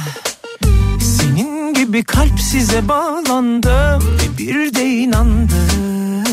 Senin 0.99 1.73
gibi 1.73 2.03
kalp 2.03 2.39
size 2.39 2.87
bağlandım 2.87 4.17
Ve 4.17 4.37
bir 4.37 4.75
de 4.75 4.85
inandım. 4.85 6.23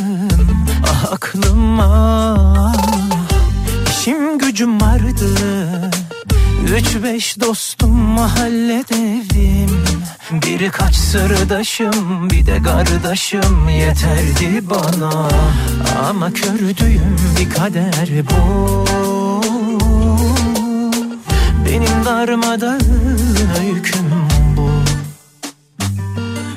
Ah 0.90 1.12
aklıma 1.12 2.72
İşim 3.90 4.38
gücüm 4.38 4.80
vardı. 4.80 5.30
Üç 6.76 7.02
beş 7.02 7.40
dostum 7.40 7.96
mahallede 7.96 8.94
evim 8.94 9.84
Birkaç 10.32 10.96
sırdaşım 10.96 12.30
bir 12.30 12.46
de 12.46 12.62
kardeşim. 12.62 13.68
Yeterdi 13.68 14.70
bana. 14.70 15.28
Ama 16.08 16.32
kördüğüm 16.32 17.16
bir 17.38 17.50
kader 17.50 18.08
bu 18.30 19.29
Benim 21.70 22.04
darmadağın 22.04 22.80
öyküm 23.60 24.10
bu. 24.56 24.70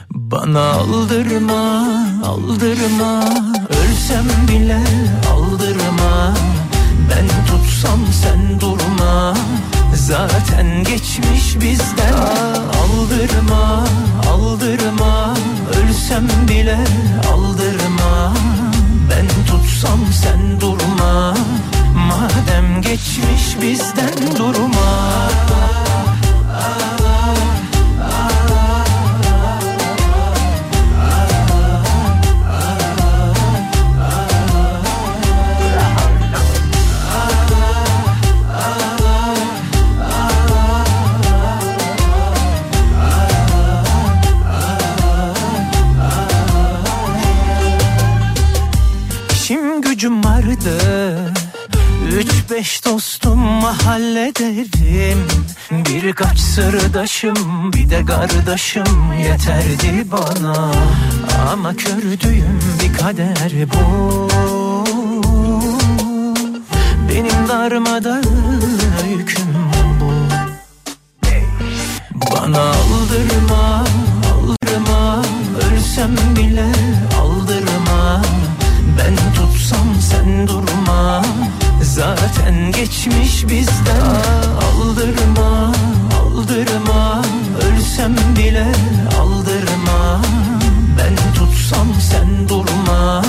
Bana 0.09 0.61
aldırma, 0.61 1.85
aldırma. 2.25 3.23
Ölsem 3.69 4.25
bile 4.47 4.79
aldırma. 5.33 6.33
Ben 7.09 7.27
tutsam 7.47 7.99
sen 8.23 8.59
durma. 8.59 9.33
Zaten 9.95 10.83
geçmiş 10.83 11.55
bizden. 11.61 12.13
Aldırma, 12.83 13.83
aldırma. 14.31 15.33
Ölsem 15.69 16.27
bile 16.47 16.79
aldırma. 17.33 18.33
Ben 19.09 19.27
tutsam 19.47 19.99
sen 20.11 20.61
durma 20.61 20.72
geçmiş 22.93 23.61
bizden 23.61 24.37
durma. 24.37 25.29
İşim 49.31 49.81
gücüm 49.81 50.23
vardı 50.23 50.73
Üç 52.11 52.51
beş 52.51 52.85
dostum 52.85 53.39
mahallede 53.39 54.49
evim 54.49 55.27
Birkaç 55.71 56.39
sırdaşım 56.39 57.73
bir 57.73 57.89
de 57.89 58.05
kardeşim 58.05 59.13
yeterdi 59.19 60.11
bana. 60.11 60.71
Ama 61.51 61.75
kördüğüm 61.75 62.59
bir 62.83 62.93
kader 62.93 63.51
bu. 63.73 64.27
Benim 67.09 67.47
darmadağın 67.49 68.71
öyküm 69.09 69.71
bu. 70.01 70.13
Bana 72.31 72.61
aldırma, 72.61 73.83
aldırma. 74.33 75.23
Ölsem 75.71 76.15
bile 76.35 76.71
aldırma. 77.21 78.21
Ben 78.97 79.15
tutsam 79.35 79.87
sen 80.01 80.47
durma 80.47 81.21
Zaten 81.93 82.71
geçmiş 82.71 83.47
bizden. 83.47 84.01
Aldırma, 84.65 85.73
aldırma. 86.21 87.21
Ölsem 87.65 88.15
bile 88.37 88.65
aldırma. 89.19 90.21
Ben 90.97 91.33
tutsam 91.35 91.87
sen 92.11 92.49
durma. 92.49 93.21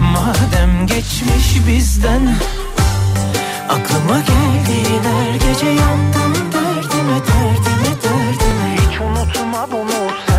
Madem 0.00 0.86
geçmiş 0.86 1.66
bizden. 1.68 2.34
Aklıma 3.68 4.18
geldin 4.20 5.02
her 5.04 5.34
gece 5.34 5.66
yandım 5.66 6.52
derdime 6.52 7.20
derdime 7.26 8.02
derdime. 8.02 8.76
Hiç 8.76 9.00
unutma 9.00 9.68
bunu 9.72 10.29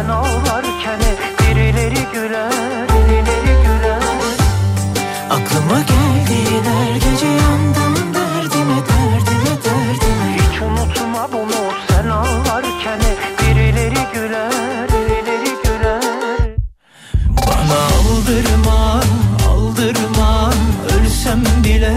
aldırma, 18.32 19.02
aldırma. 19.50 20.54
Ölsem 20.86 21.44
bile 21.64 21.94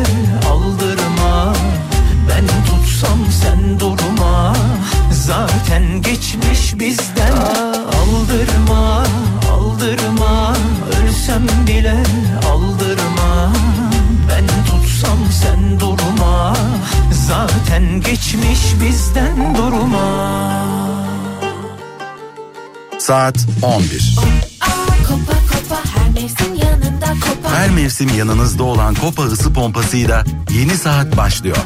aldırma. 0.50 1.54
Ben 2.28 2.46
tutsam 2.66 3.18
sen 3.42 3.80
durma. 3.80 4.56
Zaten 5.12 6.02
geçmiş 6.02 6.78
bizden. 6.78 7.32
Aldırma, 8.00 9.04
aldırma. 9.52 10.56
Ölsem 11.02 11.46
bile 11.66 11.96
aldırma. 12.52 13.52
Ben 14.28 14.46
tutsam 14.66 15.18
sen 15.42 15.80
durma. 15.80 16.56
Zaten 17.12 18.00
geçmiş 18.00 18.60
bizden 18.80 19.54
durma. 19.56 20.66
Saat 22.98 23.36
11. 23.62 24.53
Her 27.54 27.70
mevsim 27.70 28.08
yanınızda 28.18 28.62
olan 28.62 28.94
Kopa 28.94 29.22
ısı 29.22 29.52
pompasıyla 29.52 30.24
yeni 30.50 30.76
saat 30.76 31.16
başlıyor. 31.16 31.56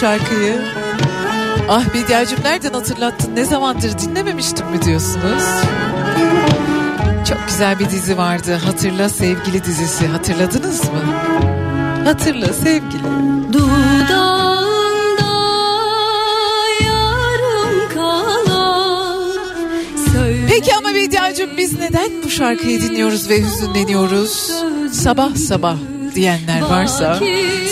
Şarkıyı? 0.00 0.56
Ah 1.68 1.94
Bediacığım 1.94 2.38
nereden 2.44 2.72
hatırlattın? 2.72 3.36
Ne 3.36 3.44
zamandır 3.44 3.98
dinlememiştim 3.98 4.66
mi 4.66 4.82
diyorsunuz? 4.82 5.44
Çok 7.28 7.38
güzel 7.48 7.78
bir 7.78 7.90
dizi 7.90 8.18
vardı. 8.18 8.54
Hatırla 8.64 9.08
Sevgili 9.08 9.64
dizisi. 9.64 10.06
Hatırladınız 10.06 10.84
mı? 10.84 11.00
Hatırla 12.04 12.52
Sevgili. 12.52 13.02
Kalan 17.94 19.32
Peki 20.48 20.74
ama 20.76 20.94
Bediacığım 20.94 21.50
biz 21.56 21.78
neden 21.78 22.10
bu 22.24 22.30
şarkıyı 22.30 22.82
dinliyoruz 22.82 23.30
ve 23.30 23.42
hüzünleniyoruz? 23.42 24.52
Sabah 24.92 25.34
sabah 25.36 25.76
diyenler 26.14 26.60
varsa 26.60 27.18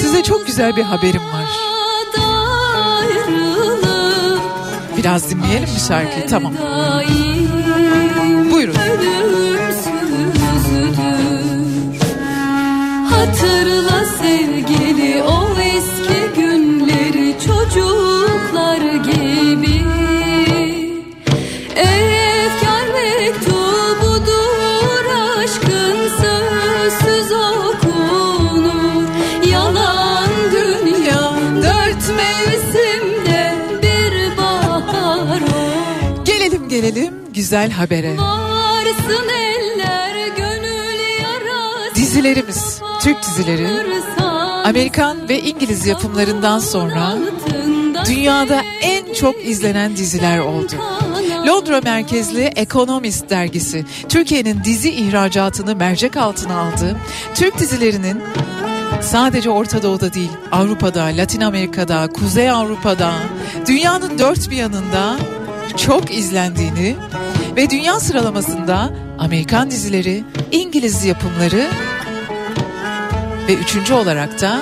size 0.01 0.23
çok 0.23 0.47
güzel 0.47 0.77
bir 0.77 0.83
haberim 0.83 1.23
var. 1.33 1.76
Biraz 5.07 5.31
dinleyelim 5.31 5.63
mi 5.63 5.81
şarkıyı? 5.89 6.27
Tamam. 6.27 6.53
Güzel 37.47 37.71
habere. 37.71 38.11
Eller 38.11 38.95
Dizilerimiz, 41.95 42.81
Türk 43.03 43.23
dizileri 43.23 43.69
Amerikan 44.65 45.29
ve 45.29 45.41
İngiliz 45.41 45.87
yapımlarından 45.87 46.59
sonra 46.59 47.15
dünyada 48.07 48.63
en 48.83 49.13
çok 49.13 49.47
izlenen 49.47 49.97
diziler 49.97 50.39
oldu. 50.39 50.73
Londra 51.47 51.81
merkezli 51.81 52.43
Economist 52.57 53.31
dergisi 53.31 53.85
Türkiye'nin 54.09 54.65
dizi 54.65 54.91
ihracatını 54.91 55.77
mercek 55.77 56.17
altına 56.17 56.59
aldı. 56.59 56.97
Türk 57.35 57.59
dizilerinin 57.59 58.23
sadece 59.03 59.51
Orta 59.51 59.83
Doğu'da 59.83 60.15
değil 60.15 60.33
Avrupa'da, 60.53 61.05
Latin 61.05 61.41
Amerika'da, 61.41 62.09
Kuzey 62.09 62.51
Avrupa'da, 62.51 63.13
dünyanın 63.67 64.19
dört 64.19 64.51
bir 64.51 64.57
yanında 64.57 65.17
çok 65.77 66.15
izlendiğini 66.15 66.97
ve 67.57 67.71
dünya 67.71 68.01
sıralamasında 68.01 68.91
Amerikan 69.19 69.71
dizileri, 69.71 70.25
İngiliz 70.53 71.05
yapımları 71.05 71.67
ve 73.49 73.55
üçüncü 73.55 73.95
olarak 73.95 74.41
da 74.41 74.61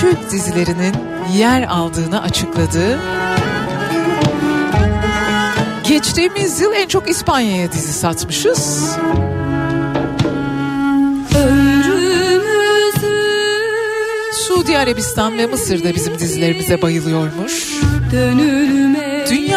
Türk 0.00 0.30
dizilerinin 0.30 0.94
yer 1.36 1.62
aldığını 1.62 2.22
açıkladı. 2.22 2.98
Geçtiğimiz 5.88 6.60
yıl 6.60 6.72
en 6.72 6.88
çok 6.88 7.10
İspanya'ya 7.10 7.72
dizi 7.72 7.92
satmışız. 7.92 8.90
Suudi 14.32 14.78
Arabistan 14.78 15.38
ve 15.38 15.46
Mısır'da 15.46 15.94
bizim 15.94 16.18
dizilerimize 16.18 16.82
bayılıyormuş. 16.82 17.80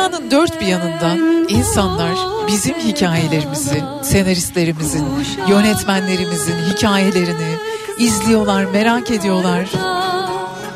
Dünyanın 0.02 0.32
dört 0.32 0.62
bir 0.62 0.66
yanından 0.66 1.46
insanlar 1.50 2.12
bizim 2.48 2.76
hikayelerimizi, 2.76 3.84
senaristlerimizin, 4.04 5.06
yönetmenlerimizin 5.50 6.56
hikayelerini 6.72 7.56
izliyorlar, 7.98 8.66
merak 8.66 9.12
ediyorlar. 9.12 9.70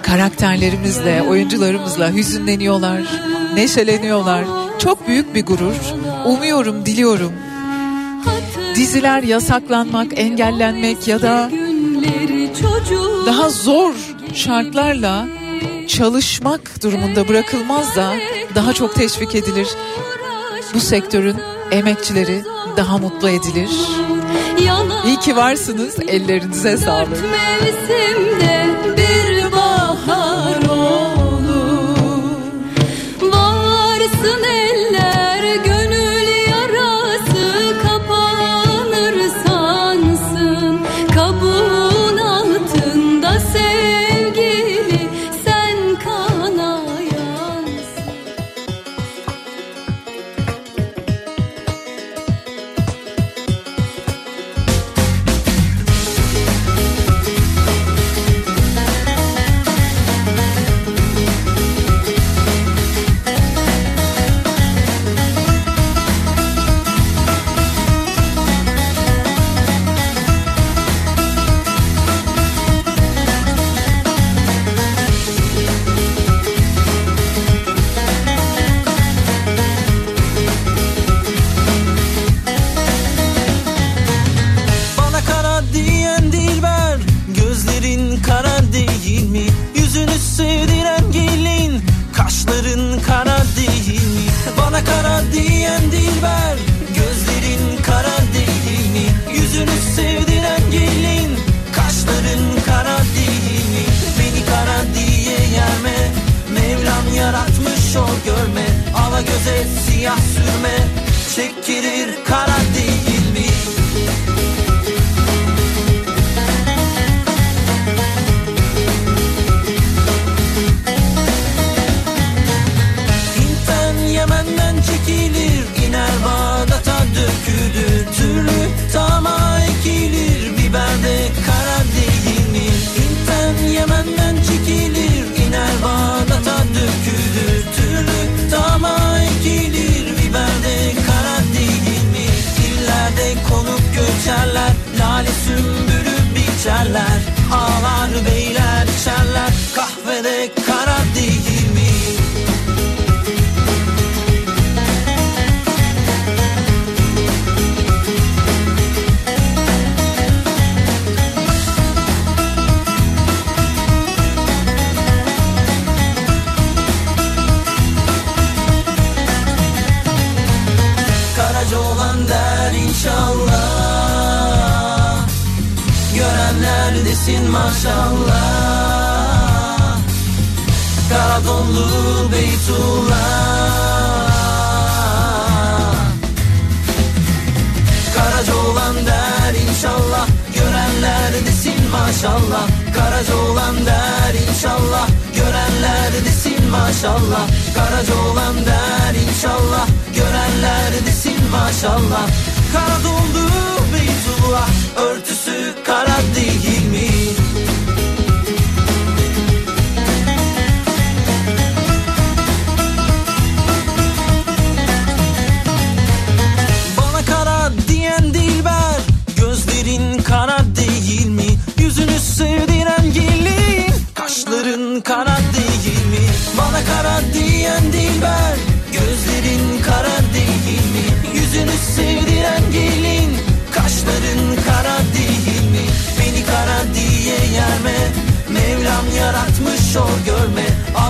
Karakterlerimizle, 0.01 1.21
oyuncularımızla 1.29 2.13
hüzünleniyorlar, 2.13 3.01
neşeleniyorlar. 3.53 4.45
Çok 4.79 5.07
büyük 5.07 5.35
bir 5.35 5.45
gurur. 5.45 5.75
Umuyorum, 6.25 6.85
diliyorum. 6.85 7.33
Diziler 8.75 9.23
yasaklanmak, 9.23 10.19
engellenmek 10.19 11.07
ya 11.07 11.21
da 11.21 11.51
daha 13.25 13.49
zor 13.49 13.93
şartlarla 14.33 15.27
çalışmak 15.87 16.83
durumunda 16.83 17.27
bırakılmaz 17.27 17.95
da 17.95 18.13
daha 18.55 18.73
çok 18.73 18.95
teşvik 18.95 19.35
edilir. 19.35 19.67
Bu 20.73 20.79
sektörün 20.79 21.37
emekçileri 21.71 22.43
daha 22.77 22.97
mutlu 22.97 23.29
edilir. 23.29 23.69
İyi 25.05 25.19
ki 25.19 25.35
varsınız. 25.35 25.99
Ellerinize 26.07 26.77
sağlık. 26.77 27.17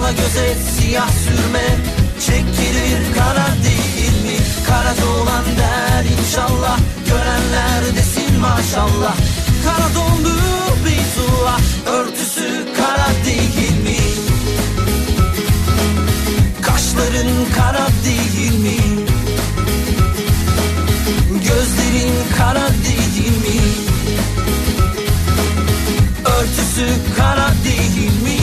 Ama 0.05 0.13
göze 0.13 0.55
siyah 0.55 1.09
sürme 1.09 1.65
Çekilir 2.25 3.13
kara 3.17 3.47
değil 3.63 4.23
mi? 4.23 4.37
Kara 4.67 4.93
doğulan 5.01 5.45
der 5.57 6.05
inşallah 6.19 6.79
Görenler 7.07 7.95
desin 7.95 8.39
maşallah 8.39 9.15
Kara 9.63 9.95
dondu 9.95 10.35
Beytullah 10.85 11.59
Örtüsü 11.85 12.65
kara 12.77 13.07
değil 13.25 13.83
mi? 13.83 13.97
Kaşların 16.61 17.31
kara 17.55 17.87
değil 18.05 18.59
mi? 18.59 18.77
Gözlerin 21.31 22.13
kara 22.37 22.69
değil 22.69 23.37
mi? 23.37 23.61
Örtüsü 26.25 26.87
kara 27.17 27.51
değil 27.63 28.23
mi? 28.23 28.34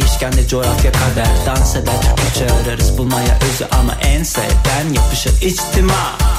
Değişkenli 0.00 0.48
coğrafya 0.48 0.92
kader. 0.92 1.28
Dans 1.46 1.76
eder 1.76 2.16
Türkçe 2.16 2.46
ararız 2.54 2.98
bulmaya 2.98 3.38
özü 3.52 3.64
ama 3.70 3.94
en 4.02 4.22
sevden 4.22 4.92
yapışır. 4.94 5.32
İçtima. 5.42 6.35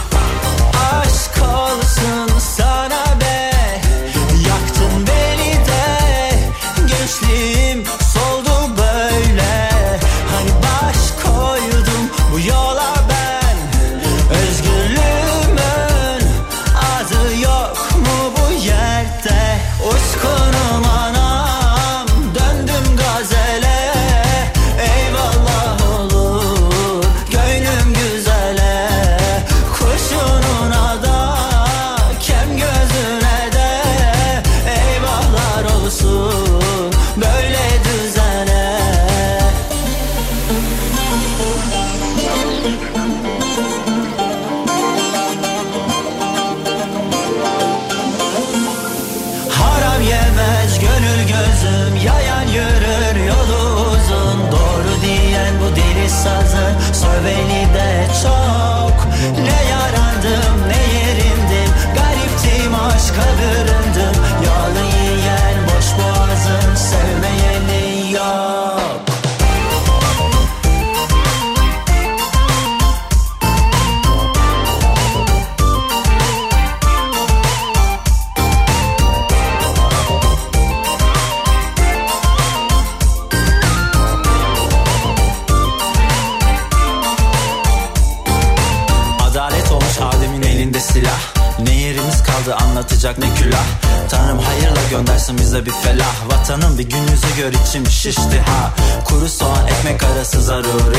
içim 97.77 97.91
şişti 97.91 98.39
ha. 98.39 98.73
Kuru 99.05 99.29
soğan 99.29 99.67
ekmek 99.67 100.03
arası 100.03 100.41
zaruri. 100.41 100.97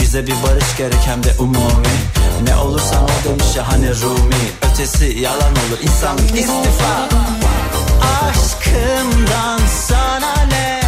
Bize 0.00 0.26
bir 0.26 0.34
barış 0.42 0.76
gerek 0.76 1.00
hem 1.06 1.24
de 1.24 1.34
umumi. 1.38 1.96
Ne 2.42 2.56
olursan 2.56 3.04
ol 3.04 3.08
demiş 3.28 3.56
ya 3.56 3.72
hani 3.72 3.88
Rumi. 3.88 4.70
Ötesi 4.72 5.04
yalan 5.04 5.52
olur 5.52 5.78
insan 5.82 6.18
istifa. 6.18 7.08
Aşkımdan 8.28 9.60
sana 9.88 10.34
ne? 10.50 10.79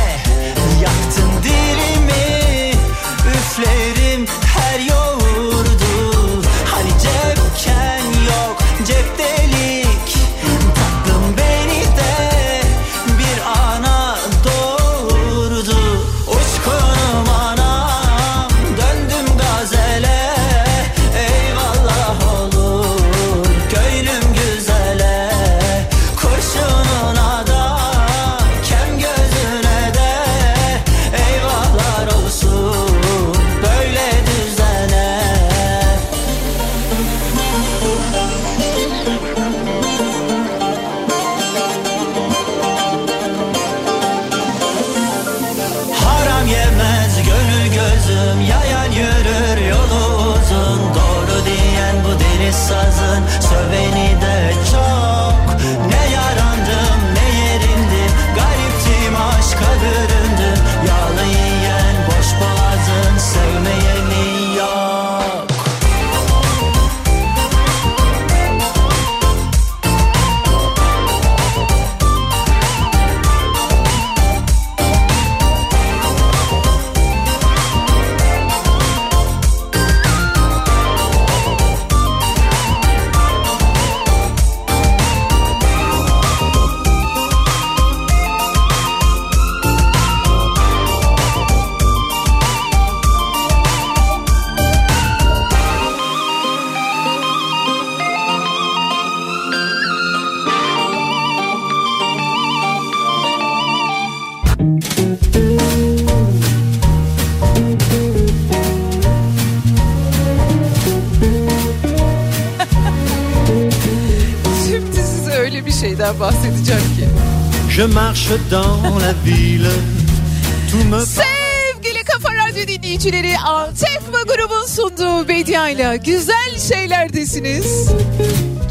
Bedia'yla 125.93 125.97
güzel 125.97 126.59
şeylerdesiniz. 126.59 127.89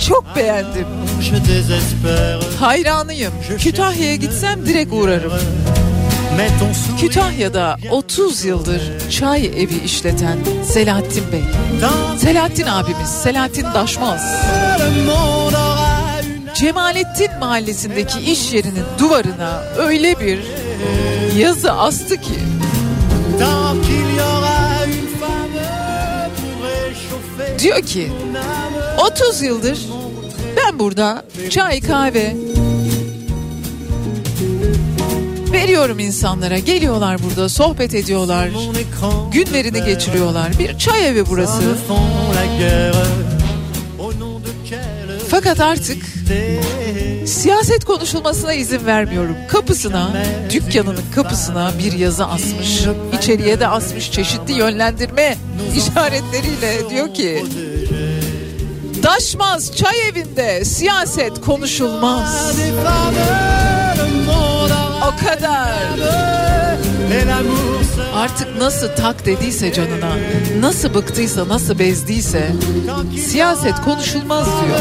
Çok 0.07 0.36
beğendim. 0.36 0.88
Hayranıyım. 2.59 3.34
Kütahya'ya 3.59 4.15
gitsem 4.15 4.65
direkt 4.65 4.93
uğrarım. 4.93 5.32
Kütahya'da 6.99 7.78
30 7.91 8.45
yıldır 8.45 9.09
çay 9.09 9.45
evi 9.45 9.84
işleten 9.86 10.38
Selahattin 10.65 11.32
Bey. 11.32 11.43
Selahattin 12.19 12.65
abimiz, 12.67 13.09
Selahattin 13.09 13.65
Daşmaz. 13.74 14.22
Cemalettin 16.55 17.39
mahallesindeki 17.39 18.19
iş 18.19 18.53
yerinin 18.53 18.86
duvarına 18.99 19.63
öyle 19.78 20.19
bir 20.19 20.39
yazı 21.38 21.72
astı 21.72 22.22
ki 22.22 22.39
diyor 27.62 27.82
ki 27.82 28.12
30 29.12 29.41
yıldır 29.41 29.80
ben 30.57 30.80
burada 30.80 31.26
çay 31.49 31.82
kahve 31.82 32.36
veriyorum 35.51 35.99
insanlara. 35.99 36.57
Geliyorlar 36.57 37.24
burada 37.24 37.49
sohbet 37.49 37.95
ediyorlar 37.95 38.49
günlerini 39.32 39.86
geçiriyorlar. 39.86 40.59
Bir 40.59 40.78
çay 40.78 41.07
evi 41.07 41.24
burası. 41.30 41.62
Fakat 45.30 45.59
artık 45.59 45.97
siyaset 47.26 47.86
konuşulmasına 47.86 48.53
izin 48.53 48.86
vermiyorum 48.86 49.36
kapısına 49.47 50.09
dükkanının 50.49 51.03
kapısına 51.15 51.72
bir 51.80 51.91
yazı 51.91 52.26
asmış 52.26 52.82
içeriye 53.17 53.59
de 53.59 53.67
asmış 53.67 54.11
çeşitli 54.11 54.53
yönlendirme 54.53 55.38
işaretleriyle 55.76 56.89
diyor 56.89 57.13
ki 57.13 57.45
Daşmaz 59.03 59.76
çay 59.76 60.09
evinde 60.09 60.65
siyaset 60.65 61.41
konuşulmaz. 61.41 62.57
O 65.07 65.26
kadar. 65.26 65.72
Artık 68.15 68.57
nasıl 68.57 68.88
tak 68.88 69.26
dediyse 69.26 69.74
canına, 69.74 70.17
nasıl 70.59 70.93
bıktıysa, 70.93 71.47
nassı 71.47 71.80
bezdiyse 71.80 72.51
siyaset 73.28 73.82
konuşulmaz 73.82 74.47
diyor. 74.47 74.80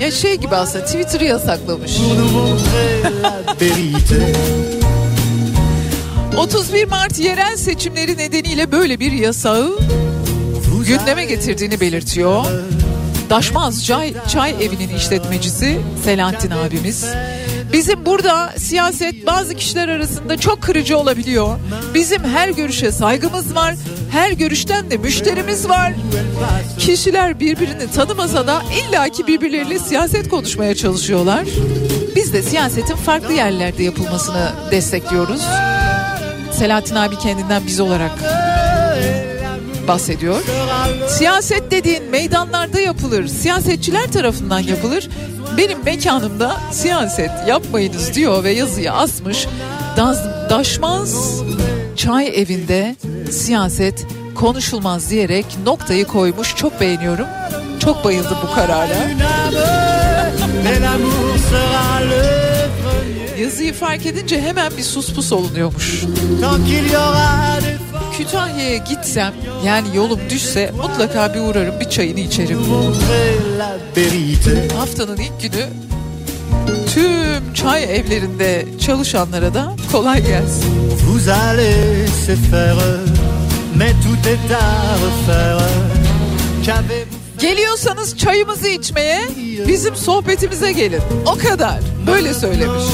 Ya 0.00 0.10
şey 0.10 0.36
gibi 0.36 0.56
aslında 0.56 0.84
Twitter'ı 0.84 1.24
yasaklamış. 1.24 1.96
pour 1.96 2.18
nous 2.18 2.32
montrer 2.32 3.22
la 3.22 3.54
vérité. 3.60 4.34
31 6.36 6.84
Mart 6.84 7.18
yerel 7.18 7.56
seçimleri 7.56 8.16
nedeniyle 8.18 8.72
böyle 8.72 9.00
bir 9.00 9.12
yasağı 9.12 9.78
gündeme 10.90 11.24
getirdiğini 11.24 11.80
belirtiyor. 11.80 12.44
Daşmaz 13.30 13.84
Çay, 13.84 14.14
Çay 14.28 14.50
Evi'nin 14.50 14.96
işletmecisi 14.96 15.80
Selahattin 16.04 16.50
abimiz. 16.50 17.04
Bizim 17.72 18.06
burada 18.06 18.52
siyaset 18.56 19.26
bazı 19.26 19.54
kişiler 19.54 19.88
arasında 19.88 20.36
çok 20.36 20.62
kırıcı 20.62 20.98
olabiliyor. 20.98 21.58
Bizim 21.94 22.24
her 22.24 22.48
görüşe 22.48 22.92
saygımız 22.92 23.54
var. 23.54 23.74
Her 24.12 24.32
görüşten 24.32 24.90
de 24.90 24.96
müşterimiz 24.96 25.68
var. 25.68 25.92
Kişiler 26.78 27.40
birbirini 27.40 27.90
tanımasa 27.94 28.46
da 28.46 28.62
illaki 28.88 29.26
birbirleriyle 29.26 29.78
siyaset 29.78 30.28
konuşmaya 30.28 30.74
çalışıyorlar. 30.74 31.44
Biz 32.16 32.32
de 32.32 32.42
siyasetin 32.42 32.96
farklı 32.96 33.32
yerlerde 33.32 33.82
yapılmasını 33.82 34.52
destekliyoruz. 34.70 35.42
Selahattin 36.52 36.94
abi 36.94 37.18
kendinden 37.18 37.62
biz 37.66 37.80
olarak 37.80 38.12
bahsediyor. 39.88 40.42
Siyaset 41.08 41.70
dediğin 41.70 42.04
meydanlarda 42.04 42.80
yapılır, 42.80 43.26
siyasetçiler 43.26 44.12
tarafından 44.12 44.60
yapılır. 44.60 45.08
Benim 45.60 45.84
mekanımda 45.84 46.56
siyaset 46.72 47.30
yapmayınız 47.46 48.14
diyor 48.14 48.44
ve 48.44 48.50
yazıyı 48.50 48.92
asmış. 48.92 49.46
Daz, 49.96 50.24
daşmaz 50.50 51.42
çay 51.96 52.28
evinde 52.28 52.96
siyaset 53.30 54.06
konuşulmaz 54.34 55.10
diyerek 55.10 55.46
noktayı 55.66 56.04
koymuş. 56.04 56.56
Çok 56.56 56.80
beğeniyorum. 56.80 57.26
Çok 57.80 58.04
bayıldım 58.04 58.36
bu 58.42 58.54
karara. 58.54 58.96
Yazıyı 63.40 63.74
fark 63.74 64.06
edince 64.06 64.40
hemen 64.40 64.72
bir 64.76 64.82
sus 64.82 65.14
pus 65.14 65.32
olunuyormuş. 65.32 66.04
Kütahya'ya 68.20 68.76
gitsem 68.76 69.34
yani 69.64 69.96
yolum 69.96 70.20
düşse 70.30 70.72
mutlaka 70.76 71.34
bir 71.34 71.40
uğrarım 71.40 71.80
bir 71.80 71.90
çayını 71.90 72.20
içerim. 72.20 72.58
Haftanın 74.76 75.16
ilk 75.16 75.42
günü 75.42 75.66
tüm 76.94 77.54
çay 77.54 77.84
evlerinde 77.84 78.64
çalışanlara 78.86 79.54
da 79.54 79.76
kolay 79.92 80.26
gelsin. 80.26 80.90
Vous 81.06 81.28
allez 81.28 82.08
se 82.26 82.36
faire, 82.36 82.98
mais 83.76 83.92
tout 83.92 84.26
est 84.26 84.54
à 84.54 84.96
refaire. 85.04 85.68
Qu'avez-vous 86.66 87.20
Geliyorsanız 87.38 88.18
çayımızı 88.18 88.68
içmeye 88.68 89.20
bizim 89.68 89.96
sohbetimize 89.96 90.72
gelin. 90.72 91.02
O 91.26 91.38
kadar. 91.38 91.80
Böyle 92.06 92.34
söylemiş. 92.34 92.84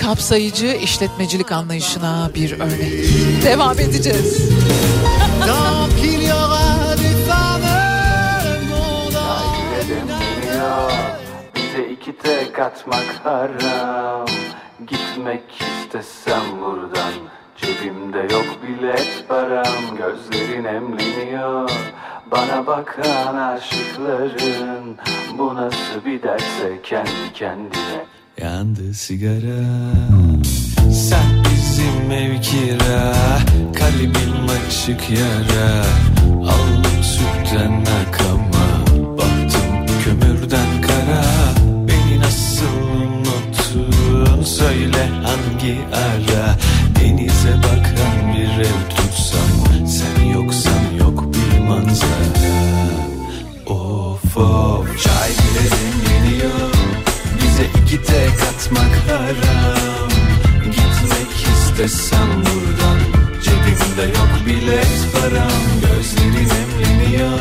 Kapsayıcı 0.00 0.66
işletmecilik 0.66 1.52
anlayışına 1.52 2.30
bir 2.34 2.60
örnek. 2.60 2.92
Devam 3.44 3.78
edeceğiz. 3.78 4.50
Bize 11.54 11.88
iki 11.92 12.16
tek 12.16 12.58
atmak 12.58 13.20
haram 13.24 14.26
Gitmek 14.86 15.42
istesem 15.60 16.42
buradan 16.60 17.12
Cebimde 17.56 18.34
yok 18.34 18.46
bilet 18.62 19.24
param 19.28 19.96
Gözlerin 19.96 20.64
emleniyor 20.64 21.70
Bana 22.30 22.66
bakan 22.66 23.36
aşıkların 23.36 24.96
Bu 25.38 25.54
nasıl 25.54 26.04
bir 26.04 26.22
derse 26.22 26.82
kendi 26.82 27.32
kendine 27.34 28.17
Yandı 28.42 28.94
sigara. 28.94 29.64
Sen 30.92 31.44
bizim 31.44 32.10
ev 32.10 32.40
kira 32.40 33.14
Kalbim 33.74 34.46
açık 34.66 35.10
yara. 35.10 35.84
Aldım 36.26 37.02
sütten 37.02 37.84
akama 38.00 38.86
Baktım 39.18 39.86
kömürden 40.04 40.82
kara. 40.82 41.24
Beni 41.88 42.20
nasıl 42.20 42.64
unuttun? 43.00 44.42
Söyle 44.42 45.08
hangi 45.22 45.78
ara? 45.92 46.56
Denize 47.00 47.56
bakan 47.58 48.34
bir 48.34 48.64
ev 48.64 48.96
tutsam 48.96 49.86
Sen 49.86 50.24
yoksan 50.24 50.94
yok 51.00 51.24
bir 51.34 51.58
manzara. 51.58 52.48
Of 53.66 54.36
of 54.36 54.67
Bize 57.58 57.70
iki 57.84 58.02
tek 58.02 58.42
atmak 58.50 58.94
haram. 59.08 60.08
Gitmek 60.64 61.30
istesem 61.52 62.28
buradan 62.30 62.98
Cebimde 63.42 64.18
yok 64.18 64.30
bilet 64.46 65.12
param. 65.12 65.62
Gözlerin 65.80 66.50
emleniyor 66.60 67.38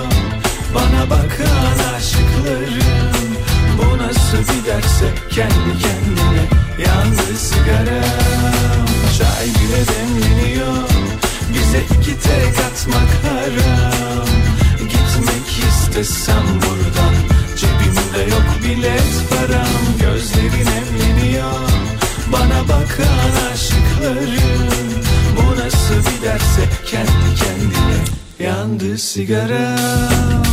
Bana 0.75 1.09
bakan 1.09 1.93
aşıklarım. 1.95 3.29
Bu 3.77 3.97
nasıl 3.97 4.37
bir 4.37 4.65
derse 4.65 5.13
kendi 5.29 5.79
kendine 5.81 6.43
Yandı 6.85 7.37
sigaram. 7.37 8.87
Çay 9.17 9.45
bile 9.45 9.83
demleniyor 9.87 10.77
Bize 11.53 11.79
iki 11.99 12.19
tek 12.19 12.65
atmak 12.65 13.11
haram. 13.23 14.27
Gitmek 14.79 15.69
istesem 15.69 16.43
buradan 16.61 17.36
Cebimde 18.17 18.35
yok 18.35 18.45
bilet 18.63 19.29
param 19.29 19.83
Gözlerin 19.99 20.67
emleniyor. 20.67 21.69
Bana 22.31 22.63
bakan 22.63 23.51
aşıklarım 23.53 25.03
Bu 25.37 25.59
nasıl 25.59 25.95
bir 25.95 26.25
derse 26.25 26.61
kendi 26.85 27.35
kendine 27.39 28.49
Yandı 28.49 28.97
sigaram 28.97 30.43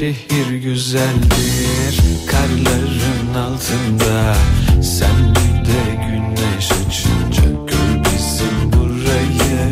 şehir 0.00 0.62
güzeldir 0.62 2.00
Karların 2.26 3.34
altında. 3.34 4.34
Sen 4.82 5.34
bir 5.34 5.68
de 5.68 6.06
güneş 6.06 6.72
açınca 6.72 7.42
Gör 7.42 8.04
bizim 8.04 8.72
burayı. 8.72 9.70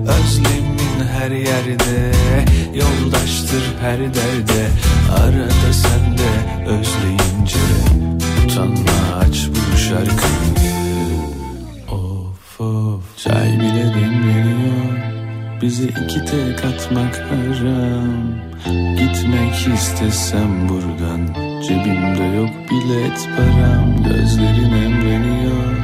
Özlemin 0.00 1.06
her 1.12 1.30
yerde 1.30 2.12
Yoldaştır 2.74 3.62
her 3.80 3.98
derde. 3.98 4.68
Arada 5.16 5.72
sen 5.72 6.18
de 6.18 6.64
özleyince 6.70 7.58
Utanma 8.44 9.16
aç 9.20 9.48
bu 9.48 9.78
şarkıyı. 9.78 10.70
Of 11.90 12.60
of. 12.60 13.02
Çay 13.16 13.60
bile 13.60 13.94
demleniyor 13.94 15.10
Bize 15.62 15.84
iki 15.84 16.24
tek 16.24 16.64
atmak 16.64 17.16
haram 17.16 18.49
Gitmek 19.20 19.78
istesem 19.78 20.68
buradan 20.68 21.34
Cebimde 21.62 22.36
yok 22.36 22.50
bilet 22.70 23.28
param 23.36 24.02
Gözlerin 24.04 24.72
emreniyor. 24.72 25.76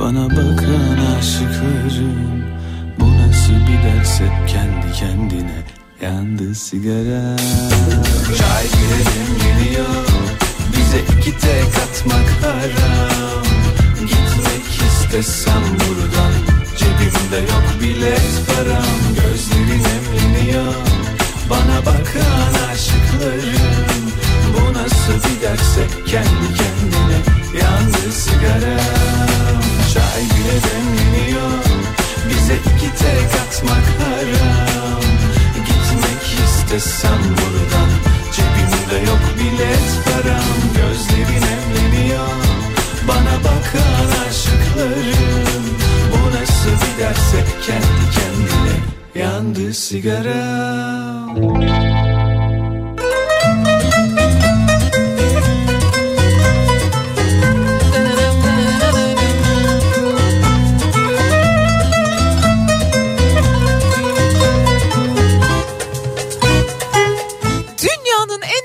Bana 0.00 0.30
bakan 0.30 1.16
aşıklarım 1.18 2.44
Bu 3.00 3.04
nasıl 3.04 3.52
bir 3.52 3.82
derse 3.82 4.24
kendi 4.46 4.92
kendine 4.98 5.62
Yandı 6.02 6.54
sigara. 6.54 7.36
Çay 8.38 8.64
bile 8.64 9.00
demleniyor 9.10 10.06
Bize 10.72 10.98
iki 11.18 11.38
tek 11.38 11.76
atmak 11.84 12.28
haram. 12.42 13.44
Gitmek 14.00 14.90
istesem 14.90 15.62
buradan 15.62 16.32
Cebimde 16.76 17.52
yok 17.52 17.66
bilet 17.82 18.42
param 18.46 18.96
Gözlerin 19.14 19.84
emreniyor. 19.84 20.74
Bana 21.50 21.86
bakan 21.86 22.55
En 50.06 50.12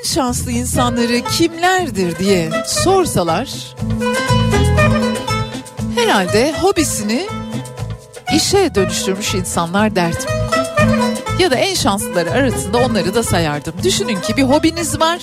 şanslı 0.04 0.52
insanları 0.52 1.22
kimlerdir 1.22 2.20
diye 2.20 2.52
sorsalar 2.68 3.76
herhalde 5.96 6.54
hobisini 6.62 7.28
işe 8.36 8.76
dönüştürmüş 8.76 9.34
insanlar 9.34 9.96
derdim. 9.96 10.31
Ya 11.42 11.52
da 11.52 11.56
en 11.56 11.76
şanslıları 11.76 12.32
arasında 12.32 12.78
onları 12.78 13.16
da 13.16 13.24
sayardım. 13.24 13.74
Düşünün 13.84 14.22
ki 14.22 14.38
bir 14.38 14.44
hobiniz 14.44 15.00
var. 15.00 15.20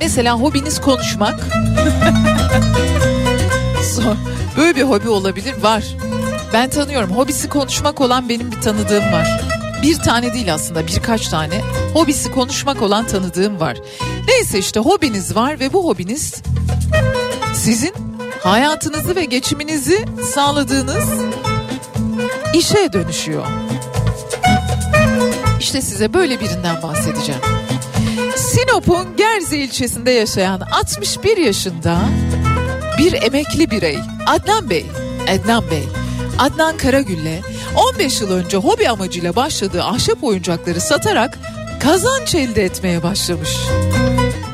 Mesela 0.00 0.40
hobiniz 0.40 0.80
konuşmak. 0.80 1.40
Böyle 4.56 4.76
bir 4.76 4.82
hobi 4.82 5.08
olabilir 5.08 5.62
var. 5.62 5.84
Ben 6.52 6.70
tanıyorum. 6.70 7.10
Hobisi 7.10 7.48
konuşmak 7.48 8.00
olan 8.00 8.28
benim 8.28 8.52
bir 8.52 8.60
tanıdığım 8.60 9.12
var. 9.12 9.40
Bir 9.82 9.96
tane 9.96 10.34
değil 10.34 10.54
aslında 10.54 10.86
birkaç 10.86 11.28
tane. 11.28 11.60
Hobisi 11.94 12.32
konuşmak 12.32 12.82
olan 12.82 13.06
tanıdığım 13.06 13.60
var. 13.60 13.78
Neyse 14.28 14.58
işte 14.58 14.80
hobiniz 14.80 15.36
var 15.36 15.60
ve 15.60 15.72
bu 15.72 15.84
hobiniz 15.84 16.34
sizin 17.54 17.94
hayatınızı 18.42 19.16
ve 19.16 19.24
geçiminizi 19.24 20.04
sağladığınız 20.34 21.04
işe 22.54 22.92
dönüşüyor. 22.92 23.46
İşte 25.64 25.82
size 25.82 26.14
böyle 26.14 26.40
birinden 26.40 26.82
bahsedeceğim. 26.82 27.40
Sinop'un 28.36 29.16
Gerze 29.16 29.56
ilçesinde 29.56 30.10
yaşayan 30.10 30.60
61 30.60 31.36
yaşında 31.36 31.98
bir 32.98 33.12
emekli 33.12 33.70
birey 33.70 33.98
Adnan 34.26 34.70
Bey. 34.70 34.86
Adnan 35.28 35.70
Bey. 35.70 35.82
Adnan 36.38 36.76
Karagül'le 36.76 37.40
15 37.94 38.20
yıl 38.20 38.30
önce 38.30 38.56
hobi 38.56 38.88
amacıyla 38.88 39.36
başladığı 39.36 39.82
ahşap 39.82 40.24
oyuncakları 40.24 40.80
satarak 40.80 41.38
kazanç 41.80 42.34
elde 42.34 42.64
etmeye 42.64 43.02
başlamış. 43.02 43.56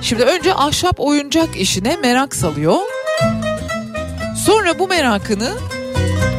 Şimdi 0.02 0.22
önce 0.22 0.54
ahşap 0.54 1.00
oyuncak 1.00 1.56
işine 1.56 1.96
merak 1.96 2.34
salıyor. 2.34 2.78
Sonra 4.46 4.78
bu 4.78 4.88
merakını 4.88 5.52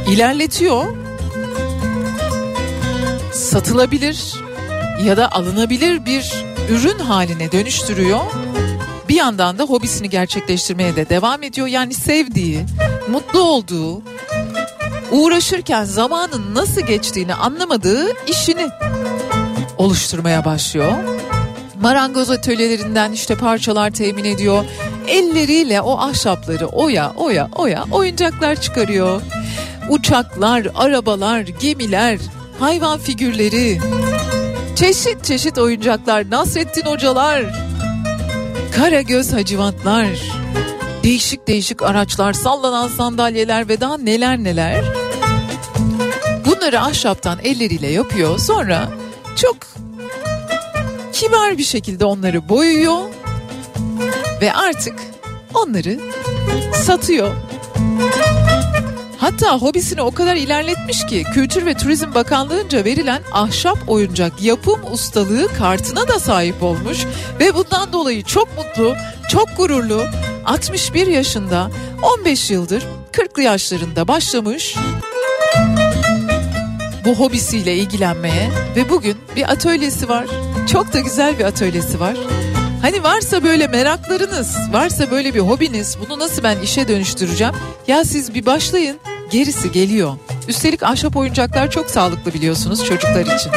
ilerletiyor. 0.07 0.85
Satılabilir 3.33 4.40
ya 5.05 5.17
da 5.17 5.31
alınabilir 5.31 6.05
bir 6.05 6.33
ürün 6.69 6.99
haline 6.99 7.51
dönüştürüyor. 7.51 8.19
Bir 9.09 9.15
yandan 9.15 9.57
da 9.57 9.63
hobisini 9.63 10.09
gerçekleştirmeye 10.09 10.95
de 10.95 11.09
devam 11.09 11.43
ediyor. 11.43 11.67
Yani 11.67 11.93
sevdiği, 11.93 12.65
mutlu 13.11 13.39
olduğu, 13.43 14.01
uğraşırken 15.11 15.83
zamanın 15.83 16.55
nasıl 16.55 16.81
geçtiğini 16.81 17.33
anlamadığı 17.33 18.25
işini 18.27 18.67
oluşturmaya 19.77 20.45
başlıyor. 20.45 20.91
Marangoz 21.81 22.29
atölyelerinden 22.29 23.11
işte 23.11 23.35
parçalar 23.35 23.91
temin 23.91 24.23
ediyor. 24.25 24.65
Elleriyle 25.07 25.81
o 25.81 25.97
ahşapları 25.97 26.67
oya 26.67 27.13
oya 27.17 27.49
oya 27.55 27.85
oyuncaklar 27.91 28.61
çıkarıyor. 28.61 29.21
Uçaklar, 29.89 30.67
arabalar, 30.75 31.39
gemiler, 31.39 32.19
hayvan 32.59 32.99
figürleri, 32.99 33.79
çeşit 34.81 35.23
çeşit 35.23 35.57
oyuncaklar, 35.57 36.29
Nasrettin 36.29 36.85
hocalar, 36.85 37.45
Karagöz 38.75 39.33
hacivantlar, 39.33 40.07
değişik 41.03 41.47
değişik 41.47 41.81
araçlar, 41.81 42.33
sallanan 42.33 42.87
sandalyeler 42.87 43.69
ve 43.69 43.81
daha 43.81 43.97
neler 43.97 44.37
neler. 44.37 44.83
Bunları 46.45 46.79
ahşaptan 46.79 47.39
elleriyle 47.43 47.87
yapıyor. 47.87 48.39
Sonra 48.39 48.89
çok 49.35 49.57
kibar 51.13 51.57
bir 51.57 51.63
şekilde 51.63 52.05
onları 52.05 52.49
boyuyor 52.49 52.99
ve 54.41 54.53
artık 54.53 54.95
onları 55.53 55.99
satıyor. 56.73 57.33
Hatta 59.21 59.57
hobisini 59.57 60.01
o 60.01 60.11
kadar 60.11 60.35
ilerletmiş 60.35 61.05
ki 61.05 61.23
Kültür 61.33 61.65
ve 61.65 61.73
Turizm 61.73 62.13
Bakanlığı'nca 62.13 62.85
verilen 62.85 63.21
ahşap 63.31 63.77
oyuncak 63.87 64.41
yapım 64.41 64.79
ustalığı 64.91 65.47
kartına 65.57 66.07
da 66.07 66.19
sahip 66.19 66.63
olmuş 66.63 67.05
ve 67.39 67.55
bundan 67.55 67.93
dolayı 67.93 68.23
çok 68.23 68.47
mutlu, 68.57 68.95
çok 69.29 69.57
gururlu. 69.57 70.03
61 70.45 71.07
yaşında, 71.07 71.71
15 72.19 72.51
yıldır 72.51 72.83
40'lı 73.11 73.41
yaşlarında 73.41 74.07
başlamış 74.07 74.75
bu 77.05 77.15
hobisiyle 77.15 77.75
ilgilenmeye 77.75 78.49
ve 78.75 78.89
bugün 78.89 79.17
bir 79.35 79.51
atölyesi 79.51 80.09
var. 80.09 80.25
Çok 80.71 80.93
da 80.93 80.99
güzel 80.99 81.39
bir 81.39 81.43
atölyesi 81.43 81.99
var. 81.99 82.17
Hani 82.81 83.03
varsa 83.03 83.43
böyle 83.43 83.67
meraklarınız, 83.67 84.57
varsa 84.71 85.11
böyle 85.11 85.33
bir 85.33 85.39
hobiniz, 85.39 85.97
bunu 86.01 86.19
nasıl 86.19 86.43
ben 86.43 86.59
işe 86.59 86.87
dönüştüreceğim? 86.87 87.53
Ya 87.87 88.05
siz 88.05 88.33
bir 88.33 88.45
başlayın, 88.45 88.99
gerisi 89.31 89.71
geliyor. 89.71 90.13
Üstelik 90.47 90.83
ahşap 90.83 91.15
oyuncaklar 91.15 91.71
çok 91.71 91.89
sağlıklı 91.89 92.33
biliyorsunuz 92.33 92.85
çocuklar 92.85 93.21
için. 93.21 93.51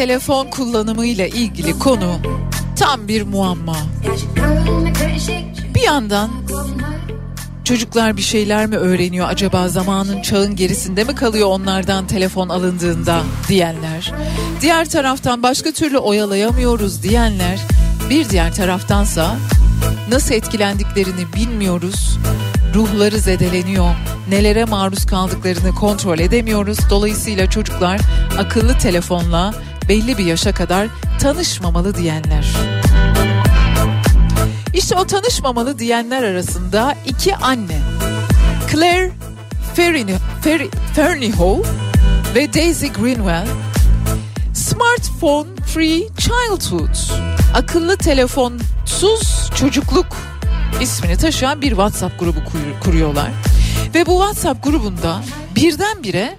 Telefon 0.00 0.46
kullanımıyla 0.46 1.26
ilgili 1.26 1.78
konu 1.78 2.16
tam 2.78 3.08
bir 3.08 3.22
muamma. 3.22 3.76
Bir 5.74 5.80
yandan 5.80 6.30
çocuklar 7.64 8.16
bir 8.16 8.22
şeyler 8.22 8.66
mi 8.66 8.76
öğreniyor 8.76 9.28
acaba 9.28 9.68
zamanın 9.68 10.22
çağın 10.22 10.56
gerisinde 10.56 11.04
mi 11.04 11.14
kalıyor 11.14 11.48
onlardan 11.48 12.06
telefon 12.06 12.48
alındığında 12.48 13.20
diyenler. 13.48 14.12
Diğer 14.60 14.90
taraftan 14.90 15.42
başka 15.42 15.72
türlü 15.72 15.98
oyalayamıyoruz 15.98 17.02
diyenler. 17.02 17.60
Bir 18.10 18.28
diğer 18.30 18.54
taraftansa 18.54 19.36
nasıl 20.10 20.34
etkilendiklerini 20.34 21.32
bilmiyoruz. 21.34 22.18
Ruhları 22.74 23.18
zedeleniyor. 23.18 23.94
Nelere 24.28 24.64
maruz 24.64 25.06
kaldıklarını 25.06 25.74
kontrol 25.74 26.18
edemiyoruz. 26.18 26.78
Dolayısıyla 26.90 27.50
çocuklar 27.50 28.00
akıllı 28.38 28.78
telefonla 28.78 29.54
belli 29.90 30.18
bir 30.18 30.24
yaşa 30.24 30.52
kadar 30.52 30.88
tanışmamalı 31.20 31.94
diyenler. 31.94 32.46
İşte 34.74 34.96
o 34.96 35.06
tanışmamalı 35.06 35.78
diyenler 35.78 36.22
arasında 36.22 36.94
iki 37.06 37.36
anne. 37.36 37.78
Claire 38.72 39.10
Fernyhough 40.94 41.66
ve 42.34 42.54
Daisy 42.54 42.86
Greenwell 42.86 43.46
Smartphone 44.54 45.48
Free 45.74 46.08
Childhood 46.18 46.96
akıllı 47.54 47.96
telefonsuz 47.96 49.50
çocukluk 49.54 50.16
ismini 50.80 51.16
taşıyan 51.16 51.62
bir 51.62 51.70
WhatsApp 51.70 52.20
grubu 52.20 52.38
kuruyorlar. 52.84 53.30
Ve 53.94 54.06
bu 54.06 54.10
WhatsApp 54.10 54.64
grubunda 54.64 55.22
birdenbire 55.56 56.36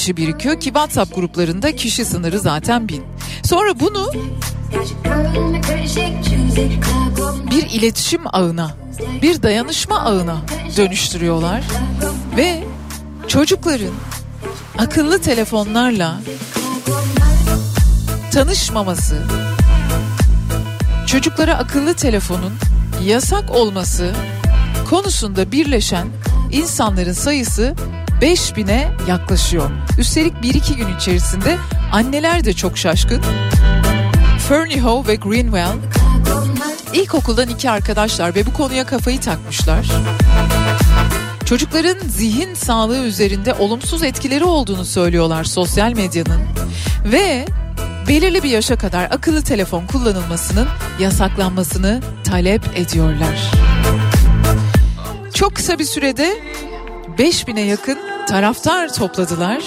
kişi 0.00 0.16
birikiyor 0.16 0.60
ki 0.60 0.64
WhatsApp 0.64 1.14
gruplarında 1.14 1.76
kişi 1.76 2.04
sınırı 2.04 2.40
zaten 2.40 2.88
bin. 2.88 3.04
Sonra 3.42 3.80
bunu 3.80 4.12
bir 7.50 7.70
iletişim 7.70 8.20
ağına, 8.32 8.70
bir 9.22 9.42
dayanışma 9.42 9.98
ağına 9.98 10.36
dönüştürüyorlar 10.76 11.62
ve 12.36 12.64
çocukların 13.28 13.94
akıllı 14.78 15.20
telefonlarla 15.20 16.20
tanışmaması, 18.32 19.22
çocuklara 21.06 21.54
akıllı 21.54 21.94
telefonun 21.94 22.52
yasak 23.04 23.50
olması 23.50 24.12
konusunda 24.90 25.52
birleşen 25.52 26.08
insanların 26.52 27.12
sayısı 27.12 27.74
5000'e 28.20 28.90
yaklaşıyor. 29.08 29.70
Üstelik 29.98 30.34
1-2 30.34 30.74
gün 30.74 30.96
içerisinde 30.96 31.56
anneler 31.92 32.44
de 32.44 32.52
çok 32.52 32.78
şaşkın. 32.78 33.22
Fernie 34.48 34.82
ve 35.08 35.14
Greenwell 35.14 35.76
ilkokuldan 36.94 37.48
iki 37.48 37.70
arkadaşlar 37.70 38.34
ve 38.34 38.46
bu 38.46 38.52
konuya 38.52 38.86
kafayı 38.86 39.20
takmışlar. 39.20 39.86
Çocukların 41.44 42.08
zihin 42.08 42.54
sağlığı 42.54 43.04
üzerinde 43.04 43.54
olumsuz 43.54 44.02
etkileri 44.02 44.44
olduğunu 44.44 44.84
söylüyorlar 44.84 45.44
sosyal 45.44 45.92
medyanın 45.92 46.40
ve 47.04 47.46
belirli 48.08 48.42
bir 48.42 48.50
yaşa 48.50 48.78
kadar 48.78 49.04
akıllı 49.04 49.42
telefon 49.42 49.86
kullanılmasının 49.86 50.68
yasaklanmasını 51.00 52.00
talep 52.24 52.62
ediyorlar. 52.74 53.50
Çok 55.34 55.54
kısa 55.54 55.78
bir 55.78 55.84
sürede 55.84 56.40
5000'e 57.20 57.64
yakın 57.64 57.98
taraftar 58.28 58.94
topladılar. 58.94 59.62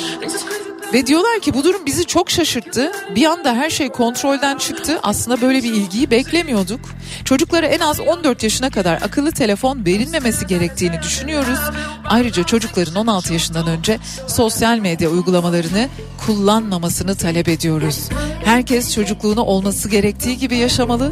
Ve 0.93 1.07
diyorlar 1.07 1.39
ki 1.39 1.53
bu 1.53 1.63
durum 1.63 1.85
bizi 1.85 2.05
çok 2.05 2.31
şaşırttı. 2.31 2.91
Bir 3.15 3.25
anda 3.25 3.55
her 3.55 3.69
şey 3.69 3.89
kontrolden 3.89 4.57
çıktı. 4.57 4.99
Aslında 5.03 5.41
böyle 5.41 5.63
bir 5.63 5.73
ilgiyi 5.73 6.11
beklemiyorduk. 6.11 6.79
Çocuklara 7.25 7.65
en 7.65 7.79
az 7.79 7.99
14 7.99 8.43
yaşına 8.43 8.69
kadar 8.69 9.01
akıllı 9.01 9.31
telefon 9.31 9.85
verilmemesi 9.85 10.47
gerektiğini 10.47 11.01
düşünüyoruz. 11.01 11.59
Ayrıca 12.05 12.43
çocukların 12.43 12.95
16 12.95 13.33
yaşından 13.33 13.67
önce 13.67 13.99
sosyal 14.27 14.77
medya 14.77 15.09
uygulamalarını 15.09 15.89
kullanmamasını 16.25 17.15
talep 17.15 17.47
ediyoruz. 17.47 18.09
Herkes 18.43 18.95
çocukluğunu 18.95 19.41
olması 19.41 19.89
gerektiği 19.89 20.37
gibi 20.37 20.57
yaşamalı 20.57 21.09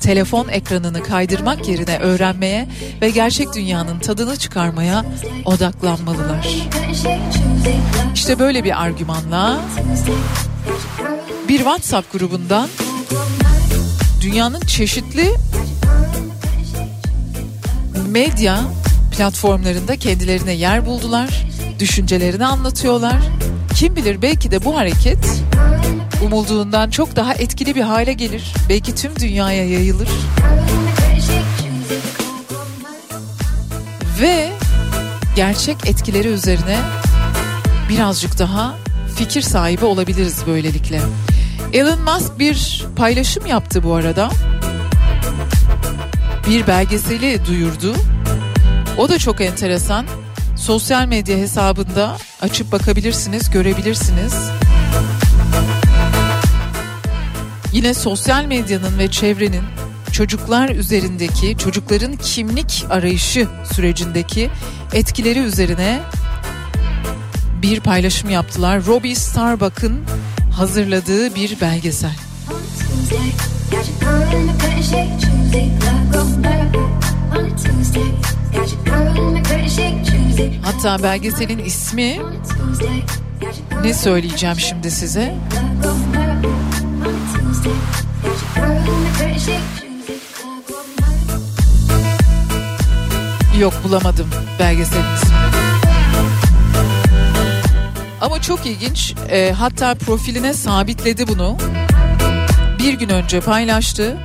telefon 0.00 0.48
ekranını 0.48 1.02
kaydırmak 1.02 1.68
yerine 1.68 1.98
öğrenmeye 1.98 2.68
ve 3.02 3.10
gerçek 3.10 3.54
dünyanın 3.54 3.98
tadını 3.98 4.36
çıkarmaya 4.36 5.04
odaklanmalılar. 5.44 6.48
İşte 8.14 8.38
böyle 8.38 8.64
bir 8.64 8.82
argümanla 8.82 9.60
bir 11.48 11.58
WhatsApp 11.58 12.12
grubundan 12.12 12.68
dünyanın 14.20 14.60
çeşitli 14.60 15.30
medya 18.08 18.60
platformlarında 19.16 19.96
kendilerine 19.96 20.52
yer 20.52 20.86
buldular, 20.86 21.46
düşüncelerini 21.78 22.46
anlatıyorlar. 22.46 23.16
Kim 23.74 23.96
bilir 23.96 24.22
belki 24.22 24.50
de 24.50 24.64
bu 24.64 24.76
hareket 24.76 25.42
umulduğundan 26.24 26.90
çok 26.90 27.16
daha 27.16 27.34
etkili 27.34 27.74
bir 27.74 27.80
hale 27.80 28.12
gelir. 28.12 28.54
Belki 28.68 28.94
tüm 28.94 29.16
dünyaya 29.16 29.68
yayılır. 29.68 30.08
Ve 34.20 34.50
gerçek 35.36 35.76
etkileri 35.86 36.28
üzerine 36.28 36.78
birazcık 37.88 38.38
daha 38.38 38.74
fikir 39.16 39.42
sahibi 39.42 39.84
olabiliriz 39.84 40.42
böylelikle. 40.46 41.00
Elon 41.72 42.00
Musk 42.02 42.38
bir 42.38 42.86
paylaşım 42.96 43.46
yaptı 43.46 43.82
bu 43.82 43.94
arada. 43.94 44.30
Bir 46.48 46.66
belgeseli 46.66 47.46
duyurdu. 47.46 47.94
O 48.98 49.08
da 49.08 49.18
çok 49.18 49.40
enteresan. 49.40 50.06
Sosyal 50.56 51.06
medya 51.06 51.36
hesabında 51.36 52.16
açıp 52.40 52.72
bakabilirsiniz, 52.72 53.50
görebilirsiniz. 53.50 54.34
Yine 57.72 57.94
sosyal 57.94 58.44
medyanın 58.44 58.98
ve 58.98 59.10
çevrenin 59.10 59.64
çocuklar 60.12 60.68
üzerindeki, 60.68 61.56
çocukların 61.58 62.16
kimlik 62.16 62.84
arayışı 62.90 63.48
sürecindeki 63.72 64.50
etkileri 64.92 65.38
üzerine 65.38 66.00
bir 67.62 67.80
paylaşım 67.80 68.30
yaptılar. 68.30 68.86
Robbie 68.86 69.14
Starbuck'ın 69.14 70.04
hazırladığı 70.52 71.34
bir 71.34 71.60
belgesel. 71.60 72.14
Hatta 80.62 81.02
belgeselin 81.02 81.58
ismi 81.58 82.20
ne 83.82 83.94
söyleyeceğim 83.94 84.56
şimdi 84.60 84.90
size? 84.90 85.34
Yok 93.60 93.74
bulamadım 93.84 94.26
belgeselin 94.58 95.14
ismini. 95.14 95.36
Ama 98.20 98.42
çok 98.42 98.66
ilginç. 98.66 99.14
E, 99.30 99.52
hatta 99.52 99.94
profiline 99.94 100.54
sabitledi 100.54 101.28
bunu. 101.28 101.56
Bir 102.78 102.92
gün 102.92 103.08
önce 103.08 103.40
paylaştı. 103.40 104.16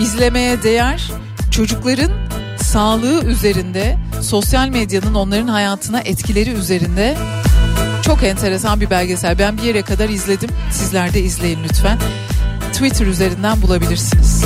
İzlemeye 0.00 0.62
değer 0.62 1.10
çocukların 1.50 2.12
sağlığı 2.72 3.24
üzerinde 3.24 3.98
sosyal 4.22 4.68
medyanın 4.68 5.14
onların 5.14 5.48
hayatına 5.48 6.00
etkileri 6.00 6.50
üzerinde 6.50 7.16
çok 8.02 8.22
enteresan 8.22 8.80
bir 8.80 8.90
belgesel. 8.90 9.38
Ben 9.38 9.58
bir 9.58 9.62
yere 9.62 9.82
kadar 9.82 10.08
izledim. 10.08 10.50
Sizler 10.70 11.14
de 11.14 11.20
izleyin 11.20 11.64
lütfen. 11.64 11.98
Twitter 12.72 13.06
üzerinden 13.06 13.62
bulabilirsiniz. 13.62 14.44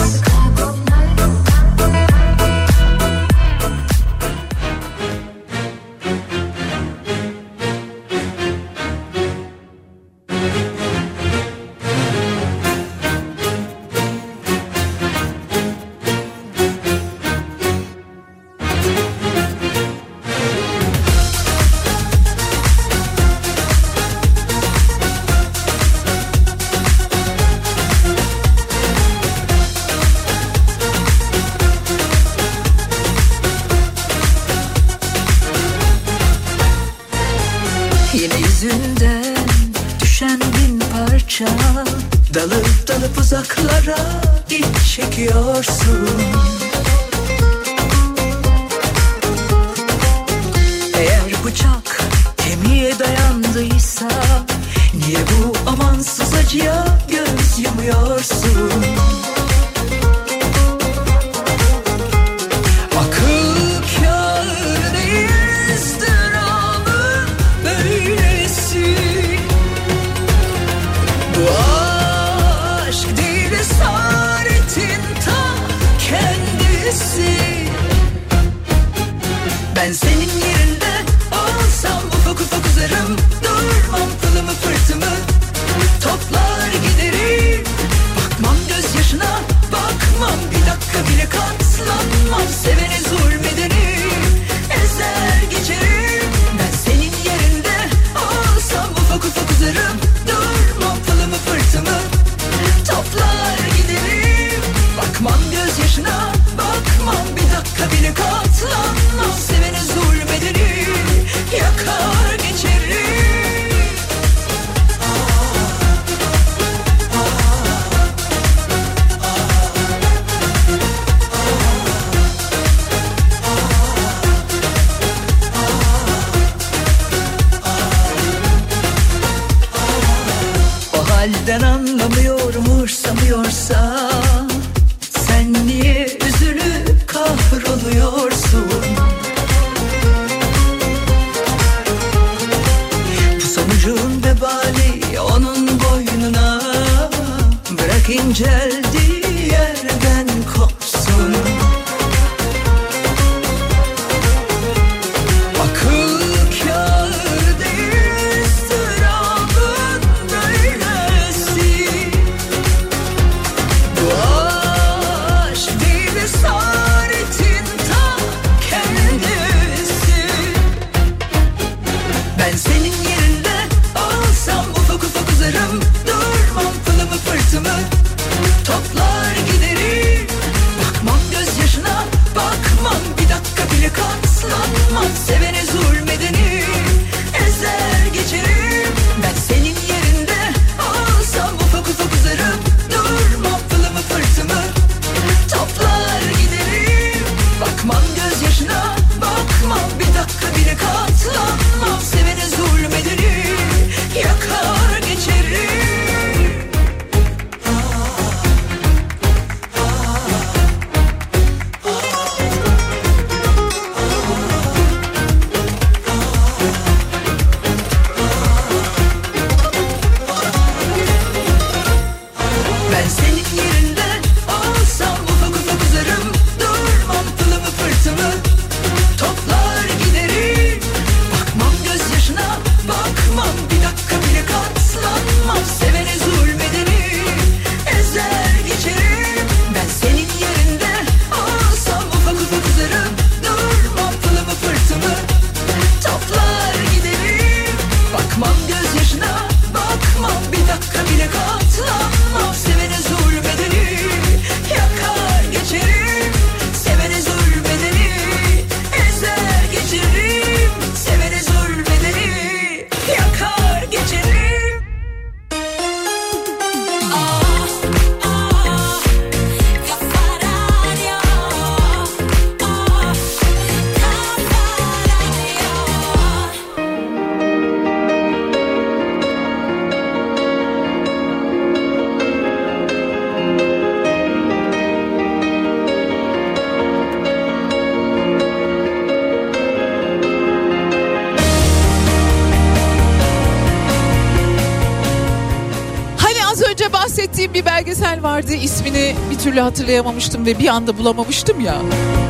türlü 299.57 299.65
hatırlayamamıştım 299.65 300.47
ve 300.47 300.59
bir 300.59 300.69
anda 300.69 300.99
bulamamıştım 300.99 301.61
ya. 301.61 301.77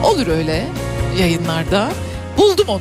Olur 0.05 0.27
öyle 0.27 0.67
yayınlarda. 1.19 1.89
Buldum 2.39 2.69
onu. 2.69 2.81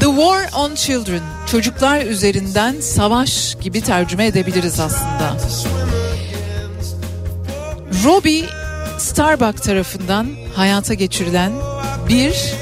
The 0.00 0.06
War 0.06 0.64
on 0.64 0.74
Children. 0.74 1.20
Çocuklar 1.50 2.00
üzerinden 2.00 2.80
savaş 2.80 3.56
gibi 3.60 3.80
tercüme 3.80 4.26
edebiliriz 4.26 4.80
aslında. 4.80 5.36
Robbie 8.04 8.44
Starbuck 8.98 9.62
tarafından 9.62 10.26
hayata 10.56 10.94
geçirilen 10.94 11.52
bir 12.08 12.54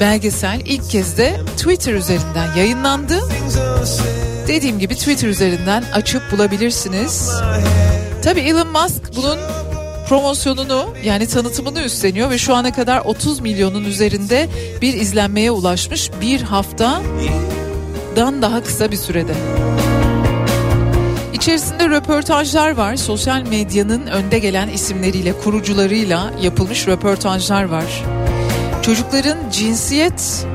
belgesel 0.00 0.60
ilk 0.64 0.90
kez 0.90 1.18
de 1.18 1.40
Twitter 1.56 1.94
üzerinden 1.94 2.54
yayınlandı. 2.56 3.20
Dediğim 4.48 4.78
gibi 4.78 4.94
Twitter 4.94 5.28
üzerinden 5.28 5.84
açıp 5.92 6.22
bulabilirsiniz. 6.32 7.30
Tabi 8.22 8.40
Elon 8.40 8.68
Musk 8.68 9.02
bunun 9.16 9.38
promosyonunu 10.08 10.94
yani 11.04 11.26
tanıtımını 11.26 11.82
üstleniyor 11.82 12.30
ve 12.30 12.38
şu 12.38 12.54
ana 12.54 12.72
kadar 12.72 13.00
30 13.00 13.40
milyonun 13.40 13.84
üzerinde 13.84 14.48
bir 14.82 14.94
izlenmeye 14.94 15.50
ulaşmış 15.50 16.10
bir 16.20 16.42
haftadan 16.42 17.02
daha 18.42 18.62
kısa 18.62 18.90
bir 18.90 18.96
sürede. 18.96 19.34
İçerisinde 21.32 21.88
röportajlar 21.88 22.76
var. 22.76 22.96
Sosyal 22.96 23.42
medyanın 23.42 24.06
önde 24.06 24.38
gelen 24.38 24.68
isimleriyle, 24.68 25.32
kurucularıyla 25.32 26.30
yapılmış 26.42 26.86
röportajlar 26.86 27.64
var. 27.64 28.04
Çocukların 28.82 29.50
cinsiyet 29.50 30.46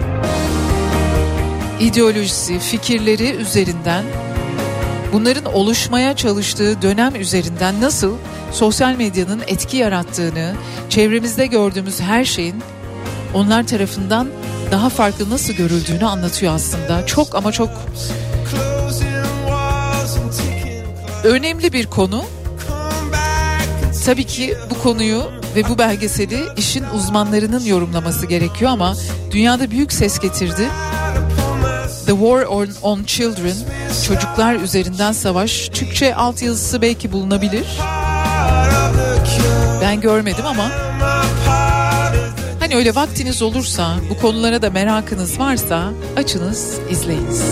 ideolojisi, 1.80 2.60
fikirleri 2.60 3.30
üzerinden 3.30 4.04
bunların 5.14 5.54
oluşmaya 5.54 6.16
çalıştığı 6.16 6.82
dönem 6.82 7.16
üzerinden 7.16 7.82
nasıl 7.82 8.14
sosyal 8.52 8.96
medyanın 8.96 9.42
etki 9.48 9.78
yarattığını, 9.78 10.54
çevremizde 10.90 11.46
gördüğümüz 11.46 12.02
her 12.02 12.26
şeyin 12.26 12.64
onlar 13.34 13.68
tarafından 13.68 14.28
daha 14.72 14.90
farklı 14.90 15.30
nasıl 15.30 15.54
görüldüğünü 15.54 16.06
anlatıyor 16.06 16.54
aslında. 16.54 17.06
Çok 17.06 17.36
ama 17.36 17.52
çok 17.52 17.70
önemli 21.24 21.74
bir 21.74 21.88
konu. 21.88 22.24
Tabii 24.06 24.24
ki 24.24 24.58
bu 24.70 24.84
konuyu 24.84 25.24
ve 25.56 25.70
bu 25.70 25.78
belgeseli 25.78 26.40
işin 26.58 26.84
uzmanlarının 26.96 27.66
yorumlaması 27.66 28.26
gerekiyor 28.26 28.72
ama 28.72 28.96
dünyada 29.32 29.72
büyük 29.72 29.94
ses 29.94 30.20
getirdi. 30.20 30.68
The 32.10 32.16
War 32.16 32.46
on, 32.46 32.68
on 32.82 33.04
Children, 33.04 33.56
çocuklar 34.08 34.56
üzerinden 34.56 35.12
savaş. 35.12 35.70
Türkçe 35.70 36.16
altyazısı 36.16 36.82
belki 36.82 37.12
bulunabilir. 37.12 37.66
Ben 39.82 40.02
görmedim 40.02 40.46
ama 40.46 40.72
hani 42.60 42.76
öyle 42.76 42.96
vaktiniz 42.96 43.42
olursa, 43.42 43.96
bu 44.10 44.22
konulara 44.22 44.62
da 44.62 44.70
merakınız 44.70 45.40
varsa 45.40 45.90
açınız, 46.18 46.80
izleyiniz. 46.92 47.44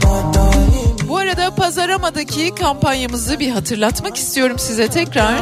Thought 0.00 0.36
of 0.36 1.08
Bu 1.08 1.16
arada 1.18 1.54
Pazarama'daki 1.54 2.54
kampanyamızı 2.54 3.38
bir 3.40 3.50
hatırlatmak 3.50 4.16
istiyorum 4.16 4.58
size 4.58 4.88
tekrar. 4.88 5.40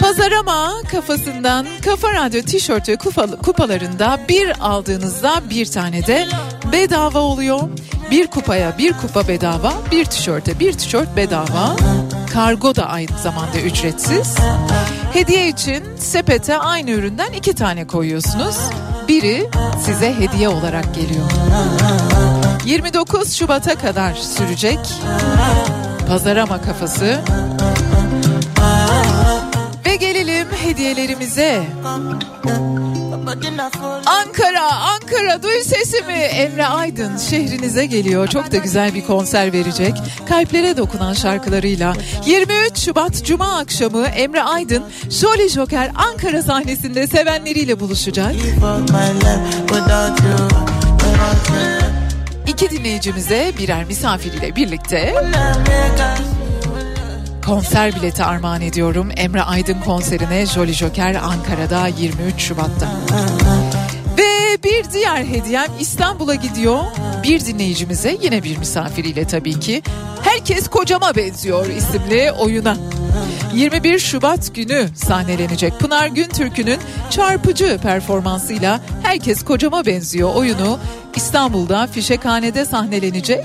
Pazarama 0.00 0.72
kafasından 0.90 1.66
Kafa 1.84 2.12
Radyo 2.14 2.42
tişört 2.42 2.88
ve 2.88 2.94
kupa- 2.94 3.36
kupalarında 3.42 4.18
bir 4.28 4.52
aldığınızda 4.60 5.40
bir 5.50 5.66
tane 5.66 6.06
de 6.06 6.26
bedava 6.72 7.18
oluyor. 7.18 7.60
Bir 8.10 8.26
kupaya 8.26 8.78
bir 8.78 8.92
kupa 8.92 9.28
bedava, 9.28 9.72
bir 9.90 10.04
tişörte 10.04 10.58
bir 10.60 10.72
tişört 10.72 11.16
bedava. 11.16 11.76
Kargo 12.32 12.74
da 12.76 12.86
aynı 12.86 13.18
zamanda 13.22 13.60
ücretsiz. 13.60 14.34
Hediye 15.12 15.48
için 15.48 15.96
sepete 15.96 16.58
aynı 16.58 16.90
üründen 16.90 17.32
iki 17.32 17.54
tane 17.54 17.86
koyuyorsunuz. 17.86 18.56
Biri 19.08 19.50
size 19.84 20.14
hediye 20.14 20.48
olarak 20.48 20.94
geliyor. 20.94 21.30
29 22.64 23.32
Şubat'a 23.32 23.74
kadar 23.74 24.14
sürecek 24.14 24.78
pazarama 26.08 26.62
kafası. 26.62 27.20
Ve 29.86 29.96
gelelim 29.96 30.46
hediye 30.62 30.90
hediyelerimize. 30.90 31.62
Ankara, 34.06 34.62
Ankara 34.72 35.42
duy 35.42 35.60
sesimi. 35.62 36.12
Emre 36.12 36.66
Aydın 36.66 37.16
şehrinize 37.18 37.86
geliyor. 37.86 38.28
Çok 38.28 38.52
da 38.52 38.56
güzel 38.56 38.94
bir 38.94 39.06
konser 39.06 39.52
verecek. 39.52 39.94
Kalplere 40.28 40.76
dokunan 40.76 41.12
şarkılarıyla. 41.12 41.94
23 42.26 42.78
Şubat 42.78 43.24
Cuma 43.24 43.58
akşamı 43.58 44.06
Emre 44.06 44.42
Aydın 44.42 44.84
Jolly 45.10 45.48
Joker 45.48 45.90
Ankara 45.94 46.42
sahnesinde 46.42 47.06
sevenleriyle 47.06 47.80
buluşacak. 47.80 48.34
İki 52.46 52.70
dinleyicimize 52.70 53.52
birer 53.58 53.84
misafir 53.84 54.32
ile 54.32 54.56
birlikte 54.56 55.14
konser 57.50 57.96
bileti 57.96 58.24
armağan 58.24 58.60
ediyorum. 58.60 59.08
Emre 59.16 59.42
Aydın 59.42 59.80
konserine 59.80 60.46
Jolly 60.46 60.72
Joker 60.72 61.14
Ankara'da 61.14 61.86
23 61.86 62.40
Şubat'ta. 62.40 62.88
Ve 64.18 64.62
bir 64.64 64.90
diğer 64.92 65.24
hediyem 65.24 65.66
İstanbul'a 65.80 66.34
gidiyor. 66.34 66.78
Bir 67.22 67.40
dinleyicimize 67.46 68.18
yine 68.22 68.42
bir 68.42 68.58
misafiriyle 68.58 69.26
tabii 69.26 69.60
ki. 69.60 69.82
Herkes 70.22 70.68
kocama 70.68 71.16
benziyor 71.16 71.66
isimli 71.66 72.32
oyuna. 72.32 72.76
21 73.54 73.98
Şubat 73.98 74.54
günü 74.54 74.88
sahnelenecek 74.94 75.80
Pınar 75.80 76.06
Güntürk'ünün 76.06 76.80
çarpıcı 77.10 77.78
performansıyla 77.82 78.80
Herkes 79.02 79.44
Kocama 79.44 79.86
Benziyor 79.86 80.34
oyunu 80.34 80.78
İstanbul'da 81.16 81.86
Fişekhane'de 81.86 82.64
sahnelenecek. 82.64 83.44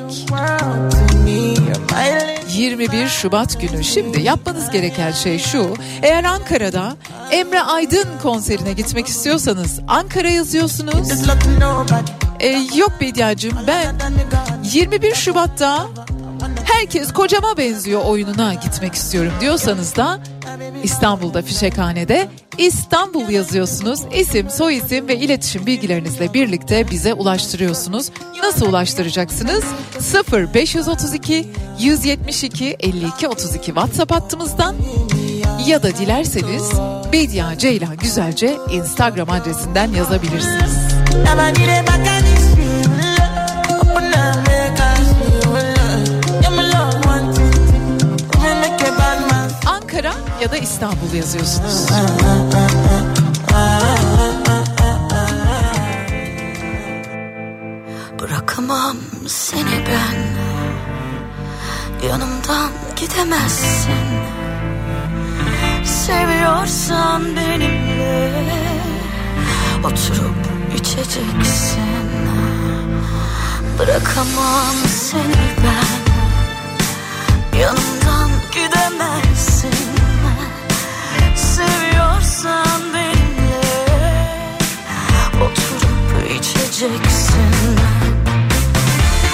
21 2.56 3.07
Şubat 3.07 3.61
günü. 3.61 3.84
Şimdi 3.84 4.22
yapmanız 4.22 4.72
gereken 4.72 5.11
şey 5.11 5.40
şu. 5.40 5.73
Eğer 6.02 6.23
Ankara'da 6.23 6.95
Emre 7.32 7.61
Aydın 7.61 8.07
konserine 8.23 8.73
gitmek 8.73 9.07
istiyorsanız 9.07 9.80
Ankara 9.88 10.30
yazıyorsunuz. 10.30 11.07
Ee, 12.40 12.48
yok 12.76 12.91
Bediacığım 13.02 13.57
ben 13.68 13.95
21 14.64 15.15
Şubat'ta 15.15 15.88
herkes 16.64 17.14
kocama 17.14 17.57
benziyor 17.57 18.06
oyununa 18.06 18.53
gitmek 18.53 18.94
istiyorum 18.94 19.34
diyorsanız 19.41 19.95
da 19.95 20.19
İstanbul'da 20.84 21.41
Fişekhane'de 21.41 22.27
İstanbul 22.57 23.30
yazıyorsunuz. 23.30 23.99
İsim, 24.15 24.49
soyisim 24.49 25.07
ve 25.07 25.15
iletişim 25.18 25.65
bilgilerinizle 25.65 26.34
birlikte 26.34 26.91
bize 26.91 27.14
ulaştırıyorsunuz. 27.14 28.10
Nasıl 28.44 28.65
ulaştıracaksınız? 28.65 29.64
0 29.99 30.53
532 30.53 31.48
172 31.80 32.76
52 32.80 33.27
32 33.27 33.65
WhatsApp 33.65 34.11
hattımızdan 34.11 34.76
ya 35.68 35.84
da 35.84 35.98
dilerseniz 35.98 36.72
Bedia 37.14 37.57
Ceyla 37.57 37.95
Güzelce 37.95 38.57
Instagram 38.72 39.30
adresinden 39.30 39.91
yazabilirsiniz. 39.91 40.76
Ya 50.45 50.51
da 50.51 50.57
İstanbul 50.57 51.13
yazıyorsunuz. 51.13 51.88
Bırakamam 58.19 58.97
seni 59.27 59.85
ben. 59.88 60.17
Yanımdan 62.07 62.72
gidemezsin. 62.95 63.91
Seviyorsan 65.84 67.35
benimle 67.35 68.45
Oturup 69.84 70.45
içeceksin. 70.76 72.09
Bırakamam 73.80 74.76
seni 74.88 75.55
ben. 75.63 76.05
Yanımdan 77.59 77.94
Seviyorsan 82.45 82.93
benimle 82.93 83.61
Oturup 85.35 86.31
içeceksin. 86.31 87.77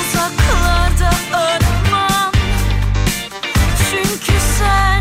Uzaklarda 0.02 1.12
aramam 1.34 2.32
Çünkü 3.92 4.34
sen 4.60 5.01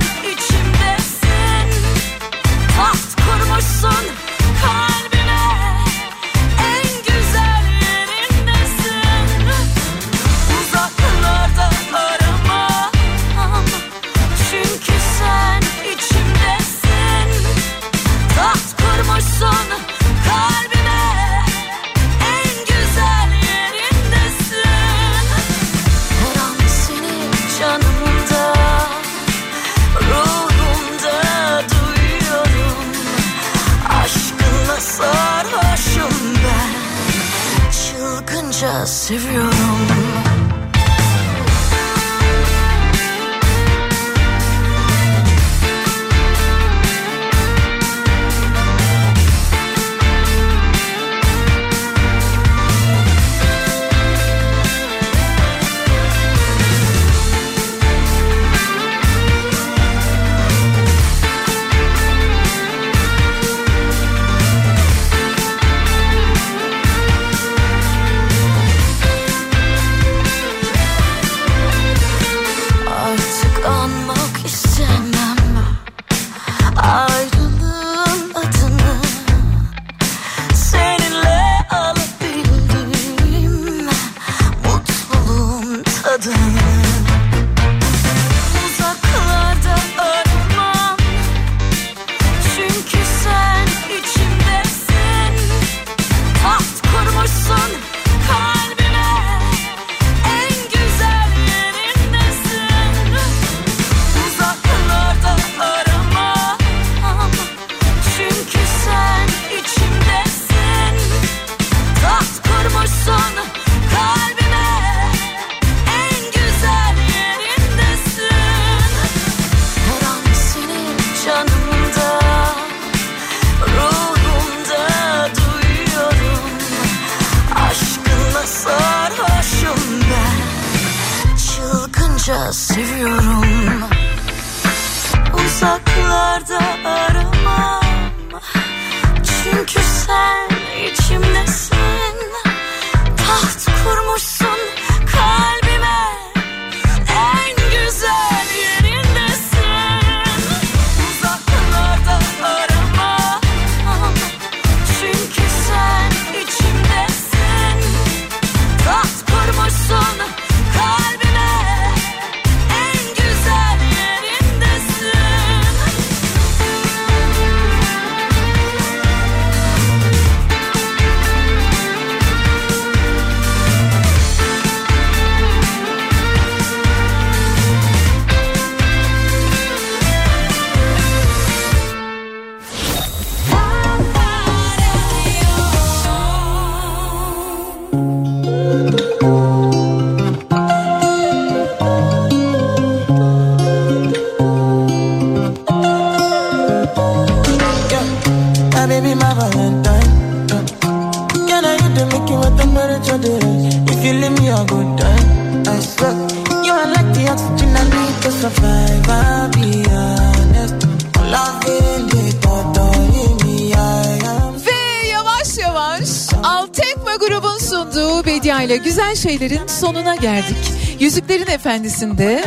geldik. 220.21 220.57
Yüzüklerin 221.01 221.47
Efendisi'nde 221.47 222.45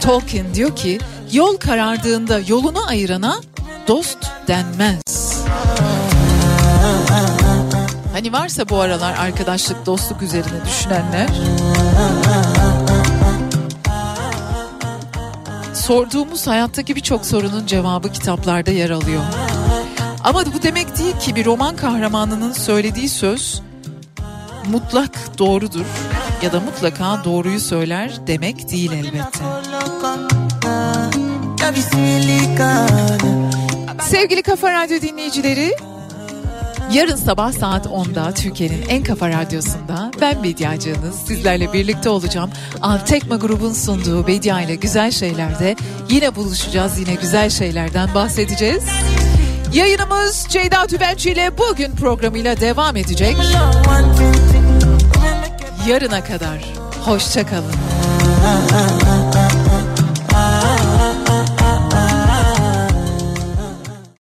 Tolkien 0.00 0.54
diyor 0.54 0.76
ki 0.76 0.98
yol 1.32 1.56
karardığında 1.56 2.40
yolunu 2.48 2.88
ayırana 2.88 3.40
dost 3.88 4.18
denmez. 4.48 5.44
Hani 8.12 8.32
varsa 8.32 8.68
bu 8.68 8.80
aralar 8.80 9.14
arkadaşlık 9.16 9.86
dostluk 9.86 10.22
üzerine 10.22 10.64
düşünenler 10.66 11.28
sorduğumuz 15.74 16.46
hayattaki 16.46 16.96
birçok 16.96 17.26
sorunun 17.26 17.66
cevabı 17.66 18.12
kitaplarda 18.12 18.70
yer 18.70 18.90
alıyor. 18.90 19.22
Ama 20.24 20.44
bu 20.46 20.62
demek 20.62 20.98
değil 20.98 21.18
ki 21.18 21.36
bir 21.36 21.44
roman 21.44 21.76
kahramanının 21.76 22.52
söylediği 22.52 23.08
söz 23.08 23.62
mutlak 24.70 25.38
doğrudur 25.38 25.84
ya 26.44 26.52
da 26.52 26.60
mutlaka 26.60 27.24
doğruyu 27.24 27.60
söyler 27.60 28.26
demek 28.26 28.70
değil 28.70 28.92
elbette. 28.92 29.38
Sevgili 34.02 34.42
Kafa 34.42 34.72
Radyo 34.72 35.00
dinleyicileri, 35.00 35.76
yarın 36.92 37.16
sabah 37.16 37.52
saat 37.52 37.86
10'da 37.86 38.34
Türkiye'nin 38.34 38.84
en 38.88 39.02
kafa 39.02 39.28
radyosunda 39.28 40.10
ben 40.20 40.44
Bediacığınız 40.44 41.14
sizlerle 41.26 41.72
birlikte 41.72 42.08
olacağım. 42.08 42.50
Altekma 42.82 43.36
grubun 43.36 43.72
sunduğu 43.72 44.26
Bedia 44.26 44.60
ile 44.60 44.74
güzel 44.74 45.10
şeylerde 45.10 45.76
yine 46.10 46.34
buluşacağız, 46.34 46.98
yine 46.98 47.14
güzel 47.14 47.50
şeylerden 47.50 48.14
bahsedeceğiz. 48.14 48.84
Yayınımız 49.74 50.46
Ceyda 50.48 50.86
Tübenci 50.86 51.30
ile 51.30 51.50
bugün 51.58 51.96
programıyla 51.96 52.60
devam 52.60 52.96
edecek. 52.96 53.36
Yarına 55.86 56.24
kadar 56.24 56.58
hoşça 57.04 57.46
kalın. 57.46 57.74